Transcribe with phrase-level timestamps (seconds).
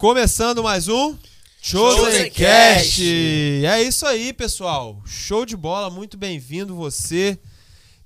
[0.00, 1.14] Começando mais um
[1.60, 3.04] Chosen Cast.
[3.66, 5.02] É isso aí, pessoal.
[5.04, 7.38] Show de bola, muito bem-vindo você,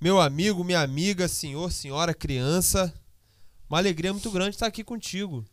[0.00, 2.92] meu amigo, minha amiga, senhor, senhora, criança.
[3.70, 5.44] Uma alegria muito grande estar aqui contigo.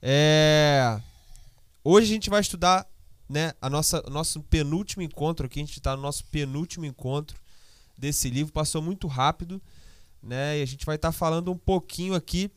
[0.00, 0.98] É...
[1.84, 2.88] Hoje a gente vai estudar
[3.28, 5.60] né, a nossa, nosso penúltimo encontro aqui.
[5.60, 7.36] A gente está no nosso penúltimo encontro
[7.98, 8.54] desse livro.
[8.54, 9.60] Passou muito rápido,
[10.22, 10.58] né?
[10.58, 12.50] E a gente vai estar falando um pouquinho aqui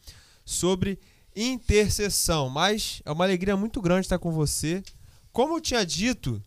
[0.46, 0.98] sobre
[1.38, 2.50] intercessão.
[2.50, 4.84] Mas é uma alegria muito grande estar com você.
[5.32, 6.42] Como eu tinha dito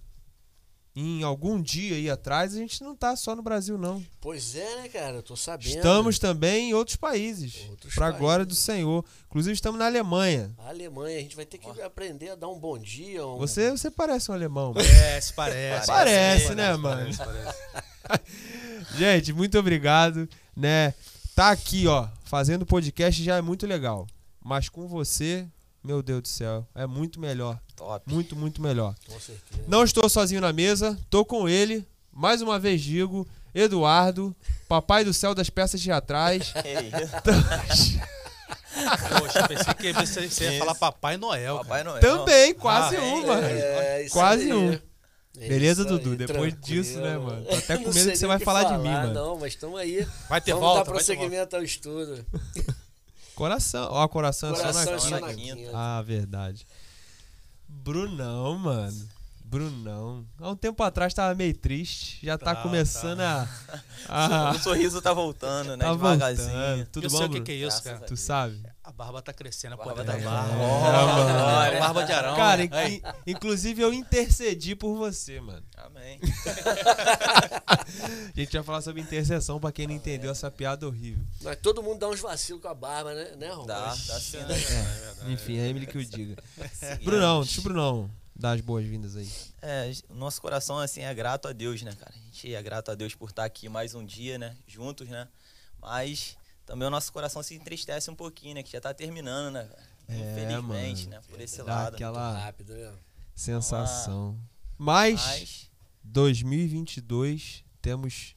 [0.94, 4.04] em algum dia aí atrás, a gente não está só no Brasil, não.
[4.20, 5.16] Pois é, né, cara?
[5.16, 5.68] Eu tô sabendo.
[5.68, 7.66] Estamos também em outros países.
[7.70, 8.20] Outros Para a países.
[8.20, 9.04] glória do Senhor.
[9.26, 10.50] Inclusive, estamos na Alemanha.
[10.58, 13.24] A Alemanha, a gente vai ter que aprender a dar um bom dia.
[13.24, 13.38] Um...
[13.38, 14.74] Você, você parece um alemão.
[14.74, 14.86] mano.
[14.86, 15.86] Parece, parece.
[15.86, 17.10] Parece, né, mano?
[18.98, 20.92] Gente, muito obrigado, né?
[21.34, 24.06] Tá aqui, ó, fazendo podcast já é muito legal.
[24.42, 25.46] Mas com você,
[25.82, 27.58] meu Deus do céu, é muito melhor.
[27.76, 28.02] Top.
[28.12, 28.94] Muito, muito melhor.
[29.06, 29.62] Com certeza.
[29.68, 31.86] Não estou sozinho na mesa, tô com ele.
[32.12, 34.34] Mais uma vez digo, Eduardo,
[34.68, 36.52] papai do céu das peças teatrais.
[36.52, 36.68] Que
[37.72, 38.00] isso?
[39.18, 41.58] Poxa, pensei que você você ia falar Papai Noel.
[41.58, 42.00] Papai Noel.
[42.00, 43.46] Também, quase Ah, um, mano.
[43.46, 44.72] É, isso Quase um.
[44.72, 46.16] É Beleza, isso aí, Dudu?
[46.16, 46.60] Depois tranquilo.
[46.82, 47.44] disso, né, mano?
[47.44, 49.12] Tô até com medo que você vai que falar de mim, mano.
[49.14, 50.06] Não, mas estamos aí.
[50.28, 51.14] Vai ter Vamos volta, dar vai ter volta.
[51.14, 52.24] prosseguimento ao estudo.
[53.40, 55.56] Coração, ó, coração, é só Coração na é só na quinta.
[55.56, 55.70] quinta.
[55.74, 56.66] Ah, verdade.
[57.66, 59.08] Brunão, mano.
[59.50, 60.24] Brunão.
[60.38, 62.24] Há um tempo atrás tava meio triste.
[62.24, 63.48] Já tá, Tá, começando a.
[64.08, 65.84] a O sorriso tá voltando, né?
[65.84, 66.48] tá Devagarzinho.
[66.52, 66.86] voltando.
[66.86, 68.06] Tudo eu bom, sei o que, que é isso, Graças cara.
[68.06, 68.62] Tu sabe?
[68.84, 70.52] A barba tá crescendo, a Barba tá da barba.
[70.52, 70.56] É.
[70.56, 71.80] Glória.
[71.80, 72.36] Barba de Arão.
[72.36, 72.94] Cara, Aí.
[72.96, 73.02] in-
[73.32, 75.62] inclusive eu intercedi por você, mano.
[75.76, 76.18] Amém.
[78.36, 81.24] A gente vai falar sobre intercessão pra quem não entendeu essa piada horrível.
[81.42, 83.48] Mas todo mundo dá uns vacilos com a barba, né, né?
[83.66, 84.56] Dá, dá sim, né?
[85.28, 86.36] Enfim, é Emily que eu diga.
[87.04, 89.28] Brunão, deixa o Brunão dar as boas-vindas aí.
[89.62, 92.12] É, o nosso coração, assim, é grato a Deus, né, cara?
[92.14, 94.56] A gente é grato a Deus por estar aqui mais um dia, né?
[94.66, 95.28] Juntos, né?
[95.80, 96.36] Mas
[96.66, 98.62] também o nosso coração se entristece um pouquinho, né?
[98.62, 99.64] Que já tá terminando, né?
[99.64, 99.90] cara?
[100.08, 101.16] Infelizmente, mano.
[101.16, 101.22] né?
[101.28, 101.94] Por esse Dá lado.
[101.94, 102.92] aquela Rápido, né?
[103.34, 104.36] sensação.
[104.76, 105.70] Mas, Mas,
[106.02, 108.34] 2022, temos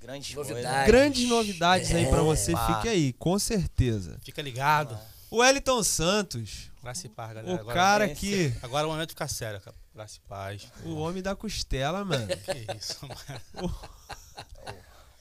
[0.00, 0.86] grandes Novidades.
[0.86, 2.52] grandes novidades aí pra você.
[2.52, 2.76] Opa.
[2.76, 4.18] Fique aí, com certeza.
[4.22, 4.98] Fica ligado.
[5.32, 7.56] O Wellington Santos, Graça e paz, galera.
[7.56, 8.52] o Agora, cara que.
[8.62, 9.74] agora é o momento de ficar sério, cara.
[9.94, 10.66] Graça e paz.
[10.84, 12.26] O homem da costela, mano.
[12.44, 13.74] Que isso, mano.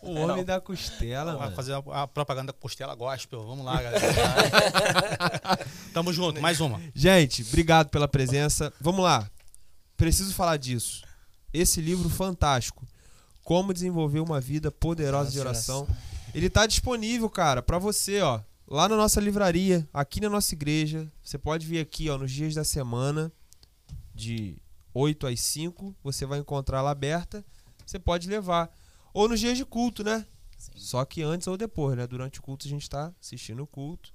[0.02, 1.56] O homem da costela, Vai mano.
[1.56, 3.46] fazer a, a propaganda costela gospel.
[3.46, 4.02] Vamos lá, galera.
[5.94, 6.82] Tamo junto, mais uma.
[6.94, 8.74] Gente, obrigado pela presença.
[8.82, 9.30] Vamos lá.
[9.96, 11.04] Preciso falar disso.
[11.54, 12.86] Esse livro fantástico.
[13.44, 15.88] Como desenvolver uma vida poderosa de oração.
[16.34, 18.42] Ele tá disponível, cara, pra você, ó.
[18.72, 21.12] Lá na nossa livraria, aqui na nossa igreja.
[21.22, 23.30] Você pode vir aqui, ó, nos dias da semana,
[24.16, 24.56] de
[24.94, 25.94] 8 às 5.
[26.02, 27.44] Você vai encontrar ela aberta.
[27.86, 28.74] Você pode levar.
[29.14, 30.26] Ou nos dias de culto, né?
[30.58, 30.72] Sim.
[30.78, 32.08] Só que antes ou depois, né?
[32.08, 34.14] Durante o culto a gente tá assistindo o culto.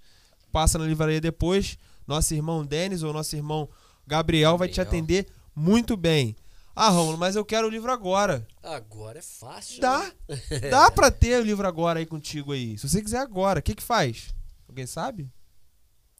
[0.51, 1.77] Passa na livraria depois.
[2.07, 3.69] Nosso irmão Denis ou nosso irmão
[4.07, 4.89] Gabriel, vai te Gabriel.
[5.03, 6.35] atender muito bem.
[6.75, 8.49] Ah, Romulo, mas eu quero o livro agora.
[8.63, 9.83] Agora é fácil.
[9.83, 9.99] Dá.
[9.99, 10.13] né?
[10.71, 12.79] Dá pra ter o livro agora aí contigo aí.
[12.79, 14.35] Se você quiser agora, o que que faz?
[14.77, 15.31] Alguém sabe?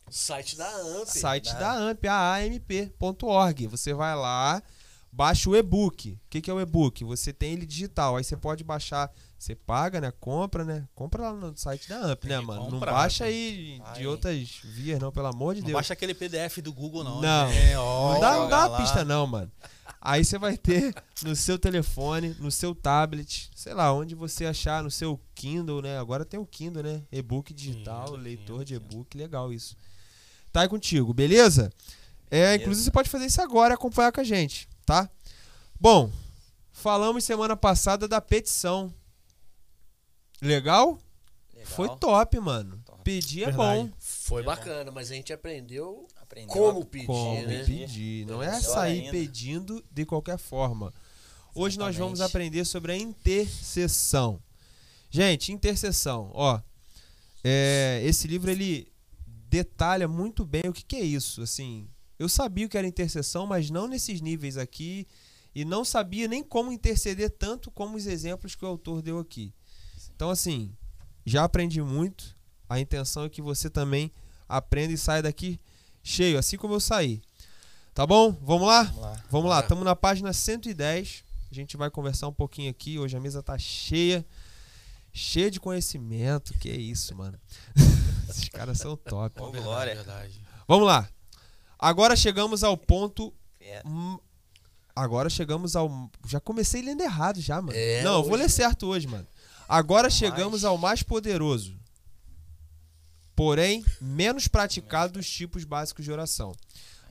[0.09, 1.07] Site da AMP.
[1.11, 1.59] Site dá.
[1.59, 3.67] da AMP, aamp.org.
[3.67, 4.63] Você vai lá,
[5.13, 6.13] baixa o e-book.
[6.13, 7.05] O que, que é o e-book?
[7.05, 8.17] Você tem ele digital.
[8.17, 9.13] Aí você pode baixar.
[9.39, 10.11] Você paga, né?
[10.19, 10.89] Compra, né?
[10.95, 12.63] Compra lá no site da AMP, Tem né, mano?
[12.63, 13.29] Não comprar, baixa pô.
[13.29, 14.07] aí de Vai.
[14.07, 15.75] outras vias, não, pelo amor de Não Deus.
[15.77, 17.21] baixa aquele PDF do Google, não.
[17.21, 17.49] Não.
[17.51, 17.79] né?
[17.79, 18.77] Ó, Não dá, não dá lá.
[18.79, 19.53] pista, não, mano.
[20.09, 20.95] Aí você vai ter
[21.25, 25.99] no seu telefone, no seu tablet, sei lá, onde você achar, no seu Kindle, né?
[25.99, 27.03] Agora tem o Kindle, né?
[27.11, 29.77] E-book digital, Kindle, leitor de Kindle, e-book, legal isso.
[30.53, 31.73] Tá aí contigo, beleza?
[32.31, 35.11] É, inclusive você pode fazer isso agora e acompanhar com a gente, tá?
[35.81, 36.09] Bom,
[36.71, 38.95] falamos semana passada da petição.
[40.41, 41.01] Legal?
[41.53, 41.67] Legal.
[41.67, 42.81] Foi top, mano.
[43.07, 43.83] Pedir é Verdade.
[43.85, 43.93] bom.
[44.01, 47.63] Foi bacana, mas a gente aprendeu Aprendeu como a- pedir, Como né?
[47.65, 48.27] pedir.
[48.27, 49.13] Não é sair ainda.
[49.13, 50.93] pedindo de qualquer forma.
[51.55, 52.49] Hoje nós vamos Exatamente.
[52.49, 54.43] aprender sobre a intercessão.
[55.09, 56.61] Gente, intercessão, ó.
[57.45, 58.93] é, esse livro ele
[59.49, 61.41] detalha muito bem o que, que é isso.
[61.43, 61.89] Assim,
[62.19, 65.07] eu sabia o que era intercessão, mas não nesses níveis aqui
[65.55, 69.55] e não sabia nem como interceder tanto como os exemplos que o autor deu aqui.
[70.15, 70.75] Então, assim,
[71.25, 72.36] já aprendi muito.
[72.69, 74.11] A intenção é que você também
[74.49, 75.61] aprenda e saia daqui
[76.03, 77.21] cheio, assim como eu saí.
[77.95, 78.31] Tá bom?
[78.43, 78.83] Vamos lá?
[78.85, 79.23] Vamos lá.
[79.31, 79.65] Vamos lá, Bora.
[79.65, 81.25] estamos na página 110.
[81.51, 82.99] A gente vai conversar um pouquinho aqui.
[82.99, 84.25] Hoje a mesa tá cheia.
[85.13, 86.53] Cheia de conhecimento.
[86.59, 87.39] Que isso, mano.
[88.29, 89.41] Esses caras são top.
[89.41, 89.95] Ô, Verdade, glória.
[89.95, 90.41] verdade.
[90.69, 91.09] Vamos lá.
[91.79, 93.33] Agora chegamos ao ponto.
[93.61, 93.83] É.
[94.95, 96.11] Agora chegamos ao.
[96.27, 97.73] Já comecei lendo errado já, mano.
[97.79, 99.27] É, Não, eu vou ler certo hoje, mano.
[99.69, 101.75] Agora chegamos ao mais poderoso.
[103.37, 106.57] Porém, menos praticado dos tipos básicos de oração.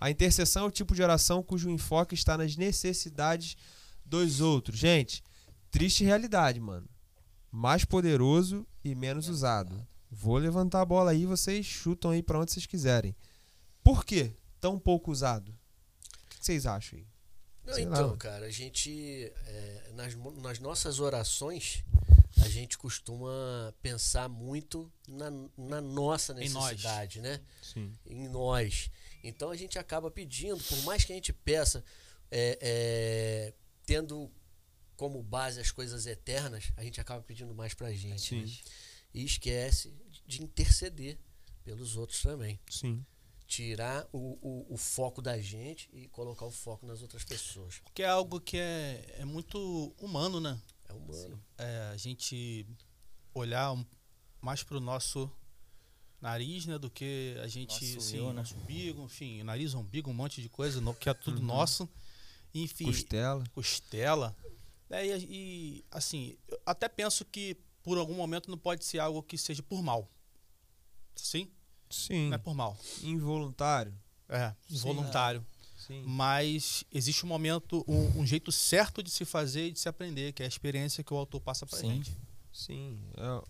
[0.02, 3.56] A intercessão é o tipo de oração cujo enfoque está nas necessidades
[4.04, 4.78] dos outros.
[4.78, 5.24] Gente,
[5.70, 6.90] triste realidade, mano.
[7.52, 9.88] Mais poderoso e menos usado.
[10.10, 13.16] Vou levantar a bola aí, vocês chutam aí pra onde vocês quiserem.
[13.84, 15.50] Por quê tão pouco usado?
[15.50, 17.08] O que vocês acham aí?
[17.66, 18.18] Não, lá, então, mano.
[18.18, 19.32] cara, a gente.
[19.46, 21.84] é, nas, nas nossas orações,
[22.46, 27.42] a gente costuma pensar muito na, na nossa necessidade, né?
[27.62, 27.92] Sim.
[28.06, 28.92] Em nós.
[29.24, 31.84] Então a gente acaba pedindo, por mais que a gente peça,
[32.30, 33.54] é, é,
[33.86, 34.32] tendo
[34.96, 38.30] como base as coisas eternas, a gente acaba pedindo mais pra gente.
[38.30, 38.42] Sim.
[38.42, 38.52] né?
[39.14, 39.94] E esquece
[40.28, 41.18] de interceder
[41.64, 42.60] pelos outros também.
[42.70, 43.04] Sim.
[43.48, 47.80] Tirar o, o, o foco da gente e colocar o foco nas outras pessoas.
[47.80, 50.60] Porque é algo que é, é muito humano, né?
[50.90, 51.44] É humano.
[51.58, 52.66] É, a gente
[53.34, 53.76] olhar
[54.42, 55.30] mais pro nosso
[56.22, 56.78] nariz, né?
[56.78, 58.34] Do que a gente, Nosso assim, eu, né?
[58.34, 61.90] nosso umbigo, enfim, nariz, umbigo, um monte de coisa, que é tudo nosso.
[62.54, 63.44] Enfim, Costela.
[63.54, 64.36] costela.
[64.90, 69.22] né, e, e, assim, eu até penso que por algum momento não pode ser algo
[69.22, 70.10] que seja por mal.
[71.16, 71.52] Sim?
[71.90, 72.30] Sim.
[72.30, 72.78] Não é por mal.
[73.04, 73.94] Involuntário.
[74.28, 75.42] É, involuntário.
[75.42, 75.55] Sim.
[76.06, 80.32] Mas existe um momento, um, um jeito certo de se fazer e de se aprender,
[80.34, 81.90] que é a experiência que o autor passa pra Sim.
[81.90, 82.12] gente.
[82.52, 83.00] Sim.
[83.18, 83.44] Eu-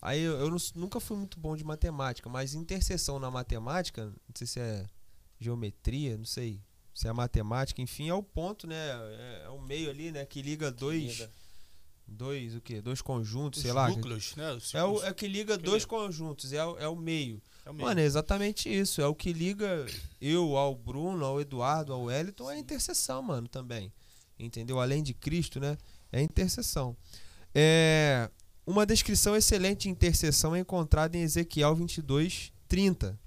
[0.00, 4.34] aí eu, eu não- nunca fui muito bom de matemática, mas interseção na matemática, não
[4.34, 4.86] sei se é
[5.40, 6.60] geometria, não sei
[6.94, 8.76] se é matemática, enfim, é o ponto, né?
[8.76, 10.24] É, é o meio ali, né?
[10.26, 11.02] Que liga dois.
[11.18, 11.30] Liga.
[12.12, 12.80] Dois, o quê?
[12.80, 13.88] Dois conjuntos, Os sei lá.
[13.88, 14.52] núcleos, né?
[14.52, 15.88] Os É o, é que liga que dois liga.
[15.96, 17.40] conjuntos, é o, é o meio.
[17.64, 17.86] É o meio.
[17.88, 19.00] Mano, é exatamente isso.
[19.00, 19.86] É o que liga
[20.20, 23.92] eu ao Bruno, ao Eduardo, ao Wellington, é a intercessão, mano, também.
[24.38, 24.80] Entendeu?
[24.80, 25.76] Além de Cristo, né?
[26.10, 26.96] É a intercessão.
[27.54, 28.30] É,
[28.66, 33.18] uma descrição excelente de intercessão é encontrada em Ezequiel 22, 30,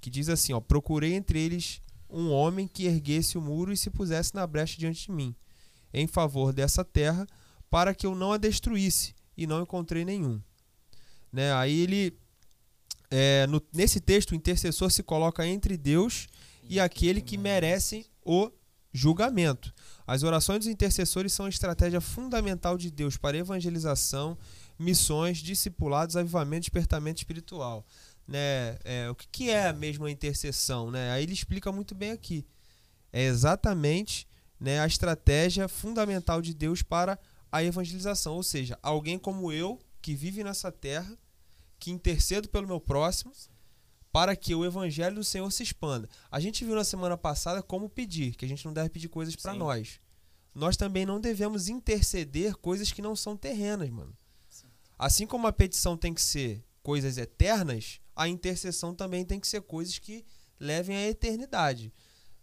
[0.00, 3.90] que diz assim, ó, procurei entre eles um homem que erguesse o muro e se
[3.90, 5.34] pusesse na brecha diante de mim,
[5.92, 7.26] em favor dessa terra,
[7.70, 10.40] para que eu não a destruísse, e não encontrei nenhum.
[11.32, 11.52] Né?
[11.54, 12.18] Aí ele
[13.10, 16.28] é, no- nesse texto, o intercessor se coloca entre Deus
[16.68, 18.50] e aquele que merece o
[18.92, 19.72] julgamento.
[20.06, 24.36] As orações dos intercessores são a estratégia fundamental de Deus para evangelização,
[24.78, 27.84] missões, discipulados, avivamento, despertamento espiritual.
[28.26, 28.78] Né?
[28.84, 30.90] É, o que, que é mesmo a intercessão?
[30.90, 31.10] Né?
[31.12, 32.46] Aí ele explica muito bem aqui.
[33.12, 34.26] É exatamente
[34.58, 37.18] né, a estratégia fundamental de Deus para
[37.50, 38.34] a evangelização.
[38.34, 41.16] Ou seja, alguém como eu, que vive nessa terra,
[41.78, 43.32] que intercedo pelo meu próximo,
[44.12, 46.08] para que o evangelho do Senhor se expanda.
[46.30, 49.36] A gente viu na semana passada como pedir, que a gente não deve pedir coisas
[49.36, 49.58] para Sim.
[49.58, 50.00] nós.
[50.54, 54.16] Nós também não devemos interceder coisas que não são terrenas, mano.
[54.98, 59.62] Assim como a petição tem que ser coisas eternas, a intercessão também tem que ser
[59.62, 60.24] coisas que
[60.58, 61.92] levem à eternidade,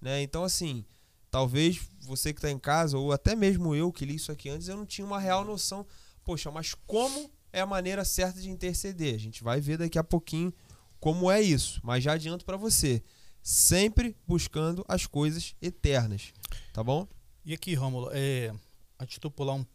[0.01, 0.21] né?
[0.21, 0.85] Então assim,
[1.31, 4.67] talvez você que está em casa ou até mesmo eu que li isso aqui antes,
[4.67, 5.85] eu não tinha uma real noção.
[6.23, 9.15] Poxa, mas como é a maneira certa de interceder?
[9.15, 10.53] A gente vai ver daqui a pouquinho
[10.99, 13.03] como é isso, mas já adianto para você,
[13.41, 16.33] sempre buscando as coisas eternas,
[16.73, 17.07] tá bom?
[17.45, 18.53] E aqui, Rômulo, é,
[18.99, 19.65] antes de tu pular um-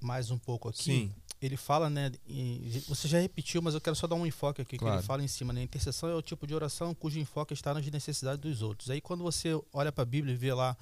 [0.00, 1.14] mais um pouco aqui, Sim.
[1.40, 2.10] ele fala, né?
[2.26, 4.98] em- você já repetiu, mas eu quero só dar um enfoque aqui, que Claro.
[4.98, 5.62] ele fala em cima, né?
[5.62, 8.90] Intercessão é o tipo de oração cujo enfoque está nas necessidades dos outros.
[8.90, 10.76] Aí quando você olha para a Bíblia e vê lá,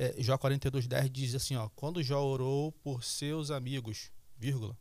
[0.00, 4.74] é, Jó 42,10 diz assim, ó, quando Jó orou por seus amigos, vírgula.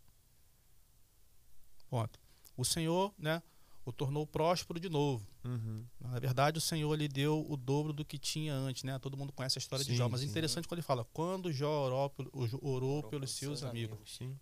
[1.90, 2.18] Ponto.
[2.56, 3.44] O Senhor, né,
[3.84, 5.28] o tornou próspero de novo.
[5.44, 5.86] Uhum.
[6.00, 8.98] Na verdade, o Senhor lhe deu o dobro do que tinha antes, né?
[8.98, 10.30] Todo mundo conhece a história Sim, de Jó, mas é sim.
[10.30, 13.98] interessante quando ele fala: quando Jó orou, orou, orou pelos seus amigos.
[14.18, 14.38] Sim.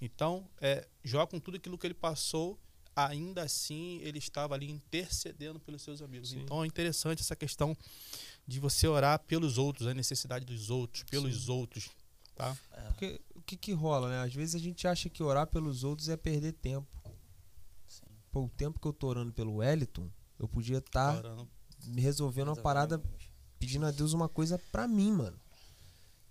[0.00, 2.58] Então, é, Jó, com tudo aquilo que ele passou,
[2.94, 6.30] ainda assim ele estava ali intercedendo pelos seus amigos.
[6.30, 6.40] Sim.
[6.40, 7.76] Então, é interessante essa questão
[8.50, 11.88] de você orar pelos outros, a necessidade dos outros, pelos outros,
[12.34, 12.56] tá?
[12.72, 14.22] É, Porque o que que rola, né?
[14.22, 16.88] Às vezes a gente acha que orar pelos outros é perder tempo.
[17.86, 18.02] sim.
[18.32, 21.48] Pô, o tempo que eu tô orando pelo Wellington, eu podia estar Orando.
[21.86, 23.00] me resolvendo uma parada,
[23.56, 25.38] pedindo a Deus uma coisa pra mim, mano.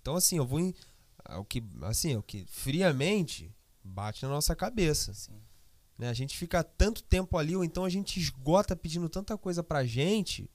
[0.02, 0.76] Então assim, eu vou em,
[1.24, 3.50] é o que assim, é o que friamente
[3.82, 5.40] bate na nossa cabeça, Sim.
[5.98, 6.10] né?
[6.10, 9.86] A gente fica tanto tempo ali ou então a gente esgota pedindo tanta coisa pra
[9.86, 10.50] gente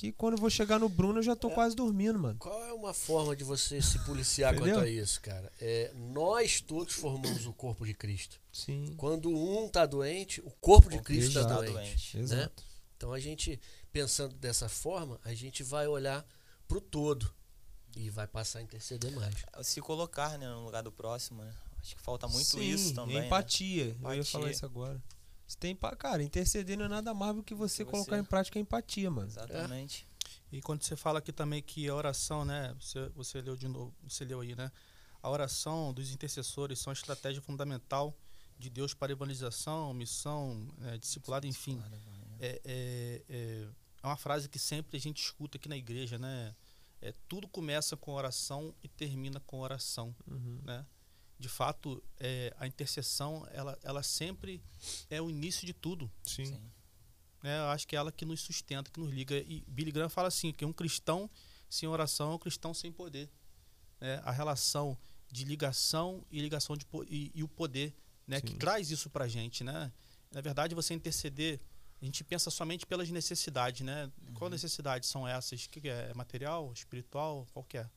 [0.00, 1.54] que quando eu vou chegar no Bruno eu já tô É.
[1.54, 2.38] quase dormindo, mano.
[2.38, 5.52] Qual é uma forma de você se policiar quanto a isso, cara?
[5.60, 8.40] É, nós todos formamos o corpo de Cristo.
[8.50, 8.94] Sim.
[8.96, 11.72] Quando um tá doente, o corpo de Cristo Cristo tá tá doente.
[11.72, 12.16] doente.
[12.16, 12.22] né?
[12.22, 12.62] Exato.
[12.96, 13.60] Então a gente,
[13.92, 16.26] pensando dessa forma, a gente vai olhar
[16.66, 17.30] para o todo
[17.94, 19.34] e vai passar a interceder mais.
[19.62, 21.52] Se colocar né, no lugar do próximo, né?
[21.78, 23.18] Acho que falta muito Sim, isso também.
[23.20, 23.26] né?
[23.26, 23.84] Empatia.
[23.84, 24.24] Eu ia Empatia.
[24.24, 25.02] falar isso agora.
[25.50, 28.20] Você tem, pa- cara, interceder não é nada mais do que você Que colocar você-
[28.22, 29.26] em prática a empatia, mano.
[29.26, 30.06] Exatamente.
[30.52, 32.72] E quando você fala aqui também que a oração, né?
[32.80, 34.70] Você, você leu de novo, você leu aí, né?
[35.20, 38.16] A oração dos intercessores são a estratégia fundamental
[38.58, 41.82] de Deus para a evangelização, missão, é, discipulado, enfim.
[42.38, 43.68] É, é, é,
[44.02, 46.54] é uma frase que sempre a gente escuta aqui na igreja, né?
[47.02, 50.60] É, tudo começa com oração e termina com oração, Uhum.
[50.62, 50.86] né?
[51.40, 54.62] De fato, é, a intercessão, ela, ela sempre
[55.08, 56.44] é o início de tudo Sim.
[56.44, 56.60] Sim.
[57.42, 57.60] né?
[57.60, 59.34] Eu acho que é ela que nos sustenta, que nos liga.
[59.38, 61.30] E Billy Graham fala assim, que um cristão
[61.66, 63.30] sem oração é um cristão sem poder.
[63.98, 64.20] Né?
[64.22, 64.98] A relação
[65.32, 67.94] de ligação e ligação de e, e o poder,
[68.26, 68.38] né?
[68.40, 68.58] Que Sim.
[68.58, 69.90] traz isso pra gente, né?
[70.30, 71.58] Na verdade, você interceder,
[72.02, 74.12] a gente pensa somente pelas necessidades, né?
[74.34, 75.64] Qual necessidades são essas?
[75.64, 76.10] O que que é?
[76.10, 77.46] É material, espiritual?
[77.52, 77.88] Qual que é?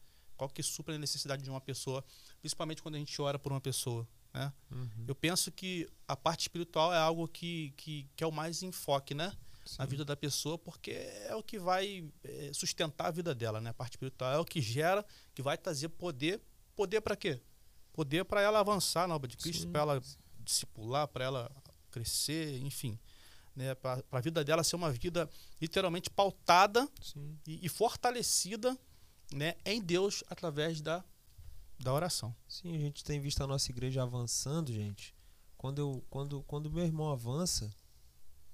[0.43, 2.03] Qual que supra a necessidade de uma pessoa?
[2.41, 4.51] Principalmente quando a gente ora por uma pessoa, né?
[4.69, 5.05] Uhum.
[5.07, 9.13] Eu penso que a parte espiritual é algo que, que, que é o mais enfoque,
[9.13, 9.33] né?
[9.79, 13.69] Na vida da pessoa, porque é o que vai eh, sustentar a vida dela, né?
[13.69, 16.41] A parte espiritual é o que gera, que vai trazer poder.
[16.75, 17.39] Poder para quê?
[17.93, 20.01] Poder para ela avançar na obra de Cristo, para ela
[20.39, 21.50] discipular, para ela
[21.89, 23.00] crescer, enfim.
[23.55, 23.73] Né?
[23.75, 25.29] Para a vida dela ser uma vida
[25.62, 26.85] literalmente pautada
[27.47, 28.77] e, e fortalecida
[29.32, 29.56] né?
[29.65, 31.03] em Deus através da,
[31.80, 32.36] da oração.
[32.48, 35.13] Sim, a gente tem visto a nossa igreja avançando, gente.
[35.58, 37.70] Quando eu, quando, quando meu irmão avança,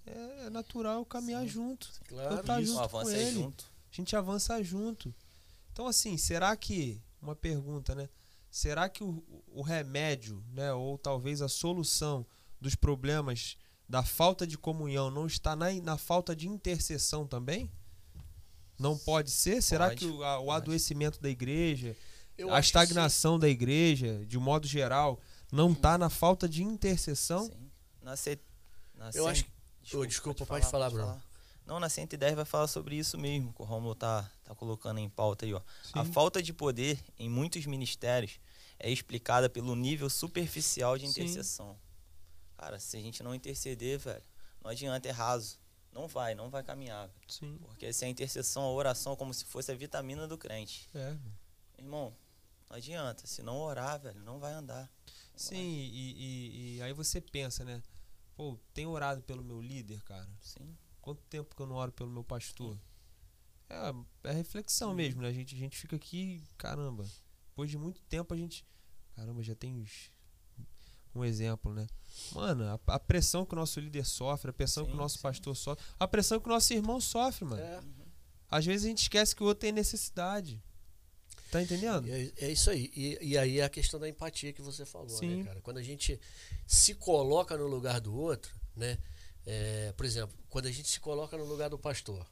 [0.06, 1.92] é, é natural caminhar junto.
[2.08, 2.36] Claro.
[2.36, 3.42] Eu tá junto com é ele.
[3.42, 3.66] junto.
[3.92, 5.14] A gente avança junto.
[5.72, 7.02] Então, assim, será que.
[7.22, 8.08] Uma pergunta, né?
[8.50, 10.74] Será que o, o remédio, né?
[10.74, 12.26] Ou talvez a solução
[12.62, 13.58] dos problemas
[13.88, 17.70] da falta de comunhão não está na, na falta de intercessão também?
[18.80, 19.62] Não pode ser?
[19.62, 20.58] Será Pode, que o, a- o pode.
[20.64, 21.96] adoecimento da igreja,
[22.38, 22.68] Eu a sim.
[22.68, 25.20] estagnação da igreja, de modo geral,
[25.52, 27.46] não está na falta de intercessão?
[27.46, 27.70] Sim.
[28.02, 28.40] Na C...
[28.96, 31.22] na Eu acho que- Ô, desculpa, pode falar, Bruno.
[31.66, 35.10] Não, na 110 vai falar sobre isso mesmo, que o Romulo tá, tá colocando em
[35.10, 35.62] pauta aí, ó.
[35.94, 36.12] A Sim.
[36.12, 38.40] falta de poder em muitos ministérios
[38.80, 41.12] é explicada pelo nível superficial de Sim.
[41.12, 41.78] intercessão.
[42.58, 44.24] Cara, se a gente não interceder, velho,
[44.64, 45.60] não adianta, é raso.
[46.00, 47.10] Não vai, não vai caminhar.
[47.28, 47.58] Sim.
[47.62, 50.88] Porque se a intercessão, a oração, é como se fosse a vitamina do crente.
[50.96, 51.18] É.
[51.78, 52.16] Irmão,
[52.70, 53.28] não adianta.
[53.28, 54.90] Se não orar, velho, não vai andar.
[55.06, 55.64] Não Sim, vai.
[55.66, 57.84] e, e- e aí você pensa, né?
[58.36, 60.30] Pô, tenho orado pelo meu líder, cara.
[60.40, 60.74] Sim.
[61.02, 62.80] Quanto tempo que eu não oro pelo meu pastor?
[63.70, 65.28] É, é reflexão mesmo, né?
[65.28, 67.06] A gente, a gente fica aqui, caramba.
[67.50, 68.66] Depois de muito tempo a gente.
[69.16, 70.12] Caramba, já tem uns-
[71.16, 71.88] um exemplo, né?
[72.34, 75.16] Mano, a, a pressão que o nosso líder sofre, a pressão que o Sim, nosso
[75.18, 75.22] sim.
[75.22, 77.62] pastor sofre, a pressão que o nosso irmão sofre, mano.
[77.62, 77.80] É,
[78.50, 80.62] Às vezes a gente esquece que o outro tem necessidade.
[81.52, 82.08] Tá entendendo?
[82.08, 82.92] é, é isso aí.
[82.96, 85.38] E, e aí é a questão da empatia que você falou, Sim.
[85.38, 85.62] né, cara?
[85.62, 86.20] Quando a gente
[86.68, 88.98] se coloca no lugar do outro, né?
[89.46, 92.24] É, por exemplo, quando a gente se coloca no lugar do pastor.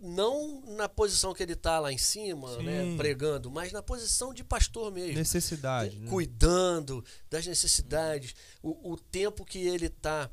[0.00, 2.62] Não na posição que ele tá lá em cima, Sim.
[2.62, 5.14] né, pregando, mas na posição de pastor mesmo.
[5.18, 10.30] Necessidade, né, cuidando das necessidades, o, o tempo que ele está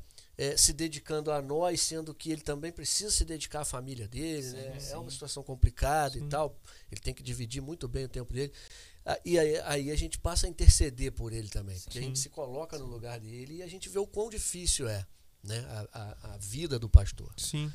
[0.56, 4.52] se dedicando a nós, sendo que ele também precisa se dedicar à família dele, Sim,
[4.56, 4.78] né?
[4.78, 4.92] sim.
[4.92, 6.26] é uma situação complicada Sim.
[6.26, 6.56] e tal,
[6.92, 8.52] ele tem que dividir muito bem o tempo dele.
[9.04, 12.20] Ah, E aí, aí a gente passa a interceder por ele também, porque a gente
[12.20, 15.04] se coloca no lugar dele e a gente vê o quão difícil é
[15.42, 15.58] né?
[15.92, 17.32] a, a, a vida do pastor.
[17.36, 17.72] Sim.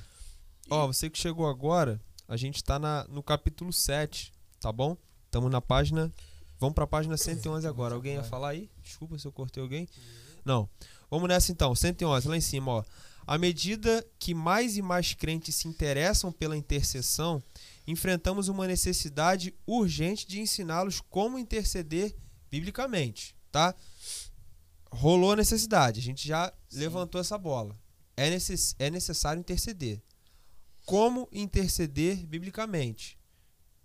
[0.69, 4.97] Ó, você que chegou agora, a gente tá na, no capítulo 7, tá bom?
[5.25, 6.11] Estamos na página.
[6.59, 7.95] Vamos pra página 111 agora.
[7.95, 8.69] Alguém ia falar aí?
[8.81, 9.87] Desculpa se eu cortei alguém.
[10.45, 10.69] Não.
[11.09, 11.75] Vamos nessa então.
[11.75, 12.83] 111, lá em cima, ó.
[13.25, 17.41] À medida que mais e mais crentes se interessam pela intercessão,
[17.87, 22.15] enfrentamos uma necessidade urgente de ensiná-los como interceder
[22.51, 23.73] biblicamente, tá?
[24.91, 26.79] Rolou a necessidade, a gente já Sim.
[26.79, 27.75] levantou essa bola.
[28.15, 30.01] É, necess é necessário interceder.
[30.85, 33.17] Como interceder biblicamente?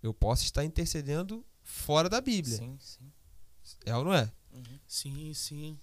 [0.03, 2.57] Eu posso estar intercedendo fora da Bíblia.
[2.57, 3.13] Sim, sim.
[3.85, 4.33] É ou não é?
[4.53, 4.79] Uhum.
[4.87, 5.79] Sim, sim.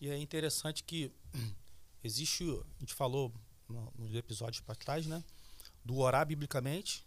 [0.00, 1.10] E é interessante que
[2.02, 3.32] existe, a gente falou
[3.68, 5.22] no- nos episódios para trás, né?
[5.84, 7.06] Do orar biblicamente,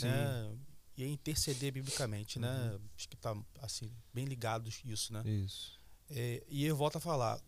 [0.00, 0.56] né?
[0.96, 2.78] E interceder biblicamente, né?
[2.96, 5.22] Acho que tá assim bem ligados isso, né?
[5.26, 5.80] Isso.
[6.10, 7.40] É, e eu volto a falar,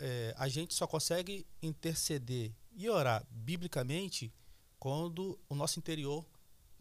[0.00, 4.32] é, a gente só consegue interceder e orar biblicamente
[4.80, 6.26] quando o nosso interior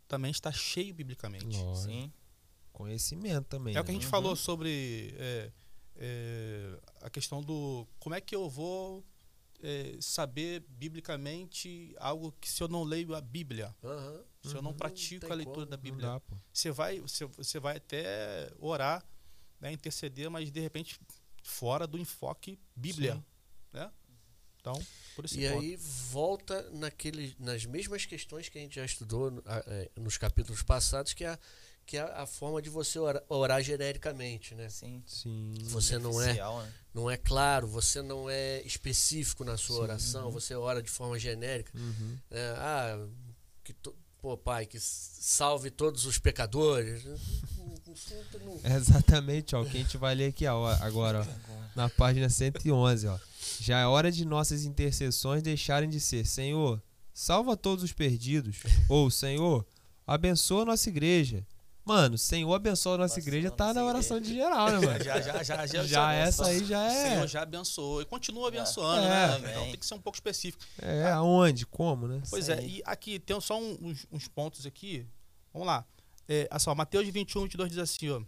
[0.08, 1.46] também está cheio biblicamente.
[1.58, 1.76] Lógico.
[1.76, 2.12] Sim.
[2.72, 3.76] Conhecimento também.
[3.76, 4.00] É o que a né?
[4.00, 4.10] gente Uhum.
[4.12, 5.52] falou sobre é,
[5.98, 9.06] é, a questão do como é que eu vou
[9.62, 14.24] é, saber biblicamente algo que se eu não leio a Bíblia, Aham.
[14.42, 16.22] se eu não Não pratico tem a leitura como, da Não Bíblia, dá,
[16.54, 19.06] você vai, você, você vai até orar,
[19.60, 20.98] né, interceder, mas de repente
[21.44, 23.24] fora do enfoque Bíblia, Sim.
[23.74, 23.92] né?
[24.62, 24.80] Então,
[25.16, 25.62] por esse E ponto.
[25.62, 25.76] aí
[26.12, 31.24] volta naquele, nas mesmas questões que a gente já estudou é, nos capítulos passados, que
[31.24, 31.40] é, a,
[31.86, 34.70] que é a forma de você orar, orar genericamente, né?
[34.70, 35.02] Sim.
[35.08, 35.54] Sim.
[35.66, 36.74] Você não é, né?
[36.94, 41.18] não é claro, você não é específico na sua Sim, oração, você ora de forma
[41.18, 41.72] genérica.
[41.78, 42.18] Uhum.
[42.30, 42.40] né?
[42.58, 43.08] ah,
[43.64, 47.04] que to- pô, pai, que salve todos os pecadores.
[48.64, 52.30] É exatamente, ó, o que a gente vai ler aqui ó, agora, ó, na página
[52.30, 53.18] 111, ó.
[53.60, 56.82] Já é hora de nossas intercessões deixarem de ser, Senhor,
[57.14, 58.58] salva todos os perdidos,
[58.90, 59.66] ou Senhor,
[60.08, 61.46] abençoa a nossa igreja.
[61.86, 64.34] Mano, Senhor abençoa a nossa igreja tá na oração igreja.
[64.36, 65.00] de geral, né, mano?
[65.04, 67.10] Já, já, já, já, Já essa aí já é.
[67.10, 69.40] Senhor já abençoou e continua abençoando, É.
[69.40, 69.50] né?
[69.52, 70.64] Então tem que ser um pouco específico.
[70.82, 71.66] É, aonde?
[71.66, 72.22] Como, né?
[72.30, 72.78] Pois é, aí.
[72.78, 75.04] e aqui tem só uns, uns pontos aqui.
[75.52, 75.84] Vamos lá.
[76.28, 78.22] É, olha só, Mateus 21, 22 diz assim, ó.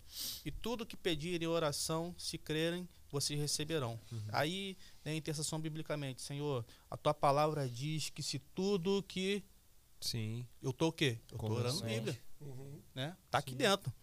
[0.43, 3.99] E tudo que pedirem em oração, se crerem, vocês receberão.
[4.31, 6.21] Aí, né, intercessão biblicamente.
[6.21, 9.43] Senhor, a tua palavra diz que se tudo que...
[9.99, 10.45] Sim.
[10.61, 11.19] Eu tô o quê?
[11.31, 11.93] Eu tô orando Conversões.
[11.93, 12.81] Bíblia, Uhum.
[12.95, 13.15] né?
[13.29, 13.93] Tá aqui dentro.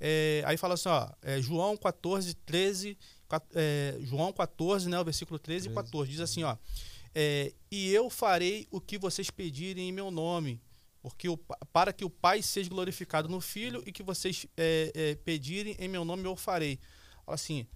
[0.00, 1.08] É, aí fala assim, ó.
[1.22, 2.98] é, João 14, 13...
[3.28, 4.98] quat- é, João 14, né?
[5.00, 5.74] O versículo 13 e 13.
[5.84, 6.10] 14.
[6.10, 6.56] Diz assim, ó.
[7.14, 10.60] É, e eu farei o que vocês pedirem em meu nome,
[11.00, 14.92] porque o, pa- para que o Pai seja glorificado no Filho e que vocês é,
[14.94, 16.78] é, pedirem em meu nome eu farei.
[17.24, 17.66] Fala assim,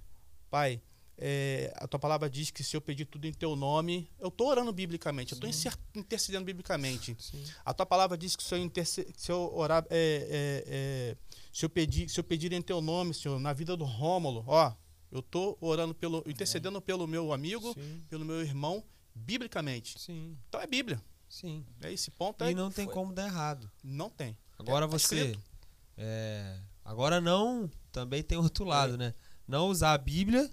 [0.50, 0.83] Pai,
[1.23, 4.49] é, a tua palavra diz que se eu pedir tudo em teu nome, eu estou
[4.49, 7.15] orando biblicamente, eu estou intercedendo biblicamente.
[7.21, 7.45] Sim.
[7.65, 9.97] A tua palavra diz que se eu, interce- se eu orar, é,
[10.31, 11.17] é, é,
[11.53, 14.73] se, eu pedir, se eu pedir em teu nome, Senhor, na vida do Rômulo, ó,
[15.13, 18.02] eu estou orando pelo, intercedendo pelo meu amigo, Sim.
[18.09, 18.83] pelo meu irmão,
[19.15, 19.99] biblicamente.
[20.00, 20.39] Sim.
[20.49, 21.02] Então é Bíblia.
[21.28, 21.65] Sim.
[21.83, 22.95] É esse ponto é, E não tem foi.
[22.95, 23.71] como dar errado.
[23.85, 24.37] não tem.
[24.59, 25.37] Agora tá você.
[25.97, 27.71] é, agora não.
[27.93, 29.15] Também tem outro lado, né?
[29.47, 30.49] Não usar a Bíblia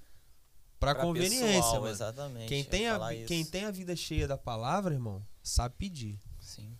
[0.79, 1.47] para Pra conveniência.
[1.47, 1.87] pessoal, mano.
[1.93, 2.47] Exatamente.
[2.47, 3.51] Quem tem, a, vi- quem isso.
[3.51, 6.19] tem a vida cheia da palavra, irmão, sabe pedir.
[6.39, 6.71] Sim.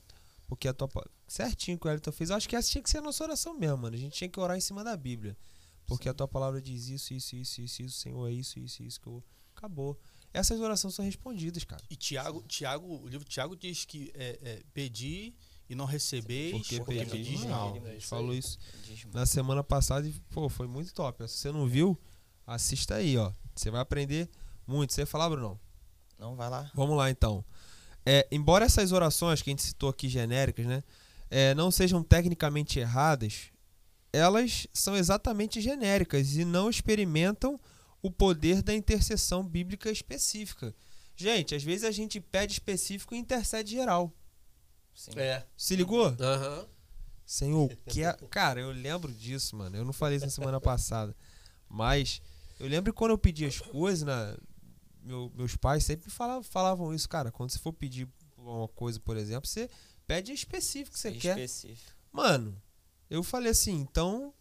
[0.47, 0.89] Porque a tua.
[1.27, 2.29] Certinho que o Elton fez.
[2.29, 3.95] Eu acho que essa tinha que ser a nossa oração mesmo, mano.
[3.95, 5.36] A gente tinha que orar em cima da Bíblia.
[5.86, 8.99] Porque a tua palavra diz isso, isso, isso, isso, isso, Senhor, é isso, isso, isso
[8.99, 9.23] que eu.
[9.55, 9.97] Acabou.
[10.33, 11.81] Essas orações são respondidas, cara.
[11.89, 15.33] E Tiago, Tiago, o livro Tiago diz que é, é, pedir
[15.69, 17.73] e não recebeis, Porque porque pedir pedis mal.
[17.73, 18.60] A É gente isso falou isso
[19.13, 21.27] na semana passada e, pô, foi muito top.
[21.27, 21.97] Se você não viu,
[22.45, 23.31] assista aí, ó.
[23.60, 24.30] Você vai aprender
[24.65, 24.93] muito.
[24.93, 25.60] Você ia falar, Bruno?
[26.20, 26.72] Não, vai lá.
[26.74, 27.43] Vamos lá, então.
[28.06, 30.84] É, embora essas orações que a gente citou aqui genéricas, né,
[31.30, 33.52] é, não sejam tecnicamente erradas,
[34.13, 37.60] elas são exatamente genéricas e não experimentam
[38.02, 40.74] o poder da intercessão bíblica específica.
[41.15, 44.13] Gente, às vezes a gente pede específico e intercede geral.
[44.93, 45.12] Sim.
[45.17, 45.46] É.
[45.56, 46.15] Se ligou?
[46.20, 46.65] Aham.
[47.26, 48.13] Senhor, que a...
[48.13, 49.76] cara, eu lembro disso, mano.
[49.76, 51.13] Eu não falei isso na semana passada,
[51.67, 52.22] mas
[52.60, 54.38] eu lembro quando eu pedi as coisas, na...
[55.02, 57.32] meu- meus pais sempre falavam, falavam isso, cara.
[57.32, 59.70] Quando você for pedir uma coisa, por exemplo, você
[60.06, 61.39] pede específico que você É quer.
[61.39, 61.91] específico.
[62.12, 62.60] Mano,
[63.10, 64.34] eu falei assim, então,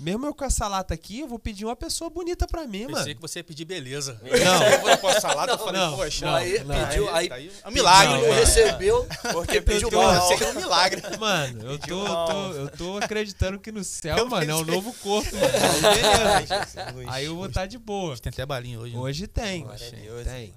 [0.00, 2.92] mesmo eu com essa lata aqui, eu vou pedir uma pessoa bonita pra mim, Pensei
[2.94, 3.14] mano.
[3.14, 4.20] que você ia pedir beleza.
[4.22, 4.90] Não.
[5.14, 6.24] Eu salada, eu falei, não, poxa.
[6.26, 6.86] não, aí não.
[6.86, 8.14] pediu, aí, tá aí, é um milagre.
[8.26, 10.32] Não, recebeu, porque pediu tô- mal.
[10.32, 11.02] É um milagre.
[11.18, 14.58] Mano, eu tô, eu tô, eu tô acreditando que no céu, Eu mano, é um
[14.60, 14.74] pensei.
[14.74, 15.46] novo corpo, mano.
[15.90, 16.66] Aí, beleza.
[16.94, 17.08] Jesus.
[17.08, 18.16] Aí eu vou estar de boa.
[18.18, 18.94] Tem até balinha hoje.
[18.94, 19.00] né?
[19.00, 19.66] Hoje tem.
[19.66, 20.24] Deus.
[20.24, 20.52] Tem.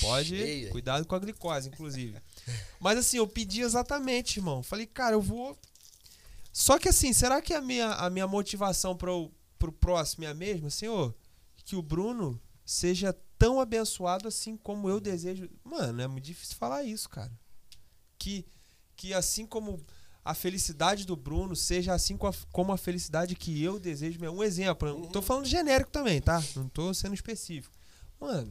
[0.00, 0.36] Pode.
[0.36, 0.70] cheia.
[0.70, 2.16] Cuidado com a glicose, inclusive.
[2.80, 4.62] Mas assim, eu pedi exatamente, irmão.
[4.62, 5.56] Falei, cara, eu vou.
[6.58, 10.34] Só que assim, será que a minha, a minha motivação pro, pro próximo é a
[10.34, 11.14] mesma, senhor?
[11.64, 15.48] Que o Bruno seja tão abençoado assim como eu desejo.
[15.62, 17.30] Mano, é muito difícil falar isso, cara.
[18.18, 18.44] Que,
[18.96, 19.80] que assim como
[20.24, 24.18] a felicidade do Bruno seja assim co- como a felicidade que eu desejo.
[24.28, 26.42] Um exemplo, eu tô falando genérico também, tá?
[26.56, 27.72] Não tô sendo específico.
[28.20, 28.50] Mano,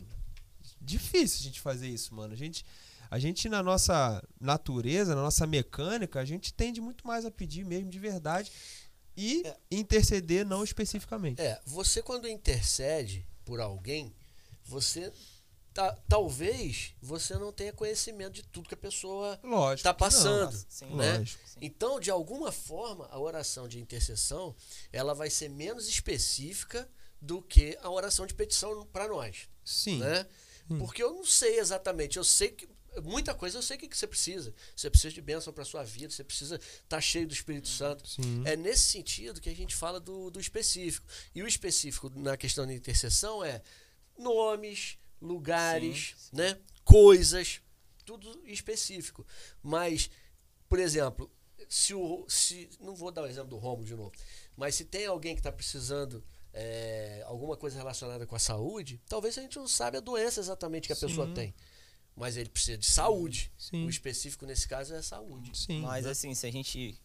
[0.80, 2.32] difícil a gente fazer isso, mano.
[2.34, 2.64] A gente,
[3.10, 7.64] a gente na nossa natureza, na nossa mecânica, a gente tende muito mais a pedir
[7.66, 8.52] mesmo de verdade
[9.16, 9.58] e É.
[9.72, 11.42] interceder não especificamente.
[11.42, 14.14] É, você quando intercede por alguém,
[14.64, 15.12] você
[15.74, 19.40] ta- talvez você não tenha conhecimento de tudo que a pessoa
[19.76, 19.98] está não.
[19.98, 20.66] passando.
[20.68, 21.18] Sim, né?
[21.20, 21.44] Lógico.
[21.62, 24.56] Então, de alguma forma, a oração de intercessão
[24.92, 26.88] ela vai ser menos específica
[27.22, 30.00] do que a oração de petição para nós, Sim.
[30.00, 30.28] né?
[30.70, 30.78] Hum.
[30.80, 32.68] Porque eu não sei exatamente, eu sei que
[33.02, 34.54] muita coisa eu sei o que que você precisa.
[34.76, 38.08] Você precisa de bênção para sua vida, você precisa estar cheio do Espírito Santo.
[38.08, 38.44] Sim.
[38.46, 41.08] É nesse sentido que a gente fala do, do específico.
[41.34, 43.62] E o específico na questão da intercessão é
[44.18, 46.36] nomes, lugares, Sim, sim.
[46.38, 46.60] né?
[46.84, 47.62] coisas,
[48.06, 49.26] tudo específico.
[49.62, 50.10] Mas,
[50.70, 51.30] por exemplo,
[51.68, 52.26] se o.
[52.28, 54.12] Se, não vou dar o exemplo do Romulo de novo,
[54.56, 59.38] mas se tem alguém que está precisando é, alguma coisa relacionada com a saúde, talvez
[59.38, 61.34] a gente não saiba a doença exatamente que a pessoa Sim.
[61.34, 61.56] tem.
[62.18, 63.52] Mas ele precisa de saúde.
[63.58, 63.86] Sim.
[63.86, 65.56] O específico nesse caso é saúde.
[65.56, 65.82] Sim.
[65.82, 67.00] Mas assim, se a gente,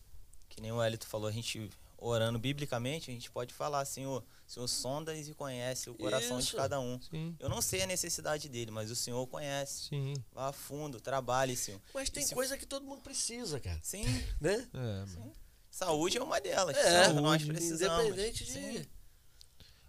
[0.48, 4.50] que nem o Elito falou, a gente orando biblicamente, a gente pode falar, Senhor, o
[4.50, 6.50] Senhor sondas e conhece o coração Isso.
[6.50, 6.98] de cada um.
[7.02, 7.36] Sim.
[7.38, 9.88] Eu não sei a necessidade dele, mas o Senhor conhece.
[9.90, 10.14] Sim.
[10.32, 11.80] Vá a fundo, trabalhe, Senhor.
[11.94, 13.78] Mas tem se- coisa que todo mundo precisa, cara.
[13.82, 14.02] Sim,
[14.40, 14.66] Né?
[14.72, 15.32] É, mano.
[15.70, 16.74] saúde é uma delas.
[16.76, 18.06] É, Saúde, nós saúde, precisamos.
[18.06, 18.50] Independente de.
[18.52, 18.86] Sim.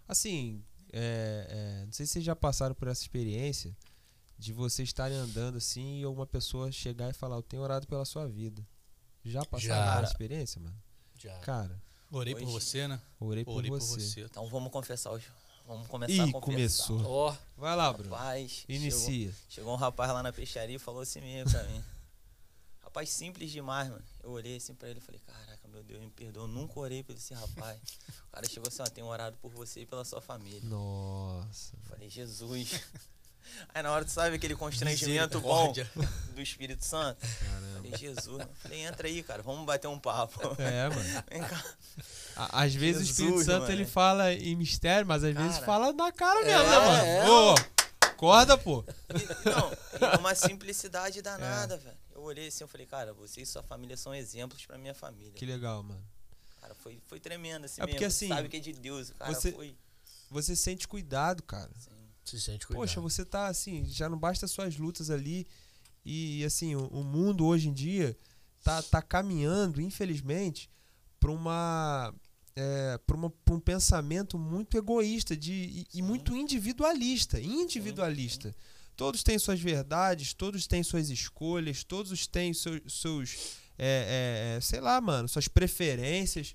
[0.06, 1.46] Assim, é,
[1.80, 3.74] é, não sei se vocês já passaram por essa experiência
[4.38, 8.04] de vocês estarem andando assim e uma pessoa chegar e falar, eu tenho orado pela
[8.04, 8.66] sua vida.
[9.24, 10.76] Já passaram essa experiência, mano?
[11.18, 11.38] Já.
[11.38, 13.00] Cara, Orei por você, né?
[13.18, 14.00] orei por Orei por você.
[14.00, 14.20] você.
[14.22, 15.26] Então vamos confessar hoje.
[15.66, 16.86] Vamos começar Ih, a confessar.
[16.88, 17.04] começou.
[17.06, 18.10] Ó, Vai lá, Bruno.
[18.14, 19.34] Rapaz, chegou, Inicia.
[19.48, 21.82] chegou um rapaz lá na peixaria e falou assim mesmo pra mim.
[22.84, 24.04] Rapaz simples demais, mano.
[24.22, 27.02] Eu olhei assim pra ele e falei, caraca, meu Deus, me perdoa, eu nunca orei
[27.02, 27.80] por esse rapaz.
[28.28, 30.60] O cara chegou assim, ó, tenho orado por você e pela sua família.
[30.68, 31.74] Nossa.
[31.76, 32.80] Eu falei, Jesus.
[33.74, 35.72] Aí na hora tu sabe aquele constrangimento bom
[36.34, 37.18] do Espírito Santo.
[37.20, 37.74] Caramba.
[37.76, 38.40] Falei, Jesus.
[38.40, 40.40] Eu falei, entra aí, cara, vamos bater um papo.
[40.60, 41.24] É, mano.
[41.30, 41.64] Vem cá.
[42.36, 43.72] Às vezes o Jesus, Espírito Santo mano.
[43.72, 45.66] ele fala em mistério, mas às vezes Cara.
[45.66, 47.04] fala na cara mesmo, É, né, mano?
[47.06, 47.30] é.
[47.30, 47.54] Ô,
[48.06, 48.84] acorda, pô.
[49.10, 49.72] E, não,
[50.14, 51.96] e uma simplicidade danada, velho.
[52.14, 55.32] Eu olhei assim, eu falei, cara, você e sua família são exemplos pra minha família.
[55.32, 56.02] Que legal, mano.
[56.60, 58.06] Cara, foi, foi tremendo assim É porque, mesmo.
[58.06, 59.10] assim, Sabe que é de Deus.
[59.18, 59.76] Cara, você- foi.
[60.30, 61.70] Você sente cuidado, cara.
[61.76, 61.90] Assim,
[62.30, 62.80] se sente cuidado.
[62.82, 65.46] Poxa, você tá assim, já não basta suas lutas ali.
[66.04, 68.16] E assim, o, o mundo hoje em dia
[68.62, 70.68] tá, tá caminhando, infelizmente,
[71.18, 72.14] para uma.
[72.56, 73.16] É, pra
[73.54, 76.02] um pensamento muito egoísta de, e- e, Sim.
[76.02, 77.40] muito individualista.
[77.40, 78.54] Individualista.
[78.96, 82.80] Todos têm suas verdades, todos têm suas escolhas, todos têm seus.
[83.00, 86.54] seus é, é, é, sei lá, mano, suas preferências.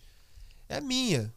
[0.70, 1.34] É minha.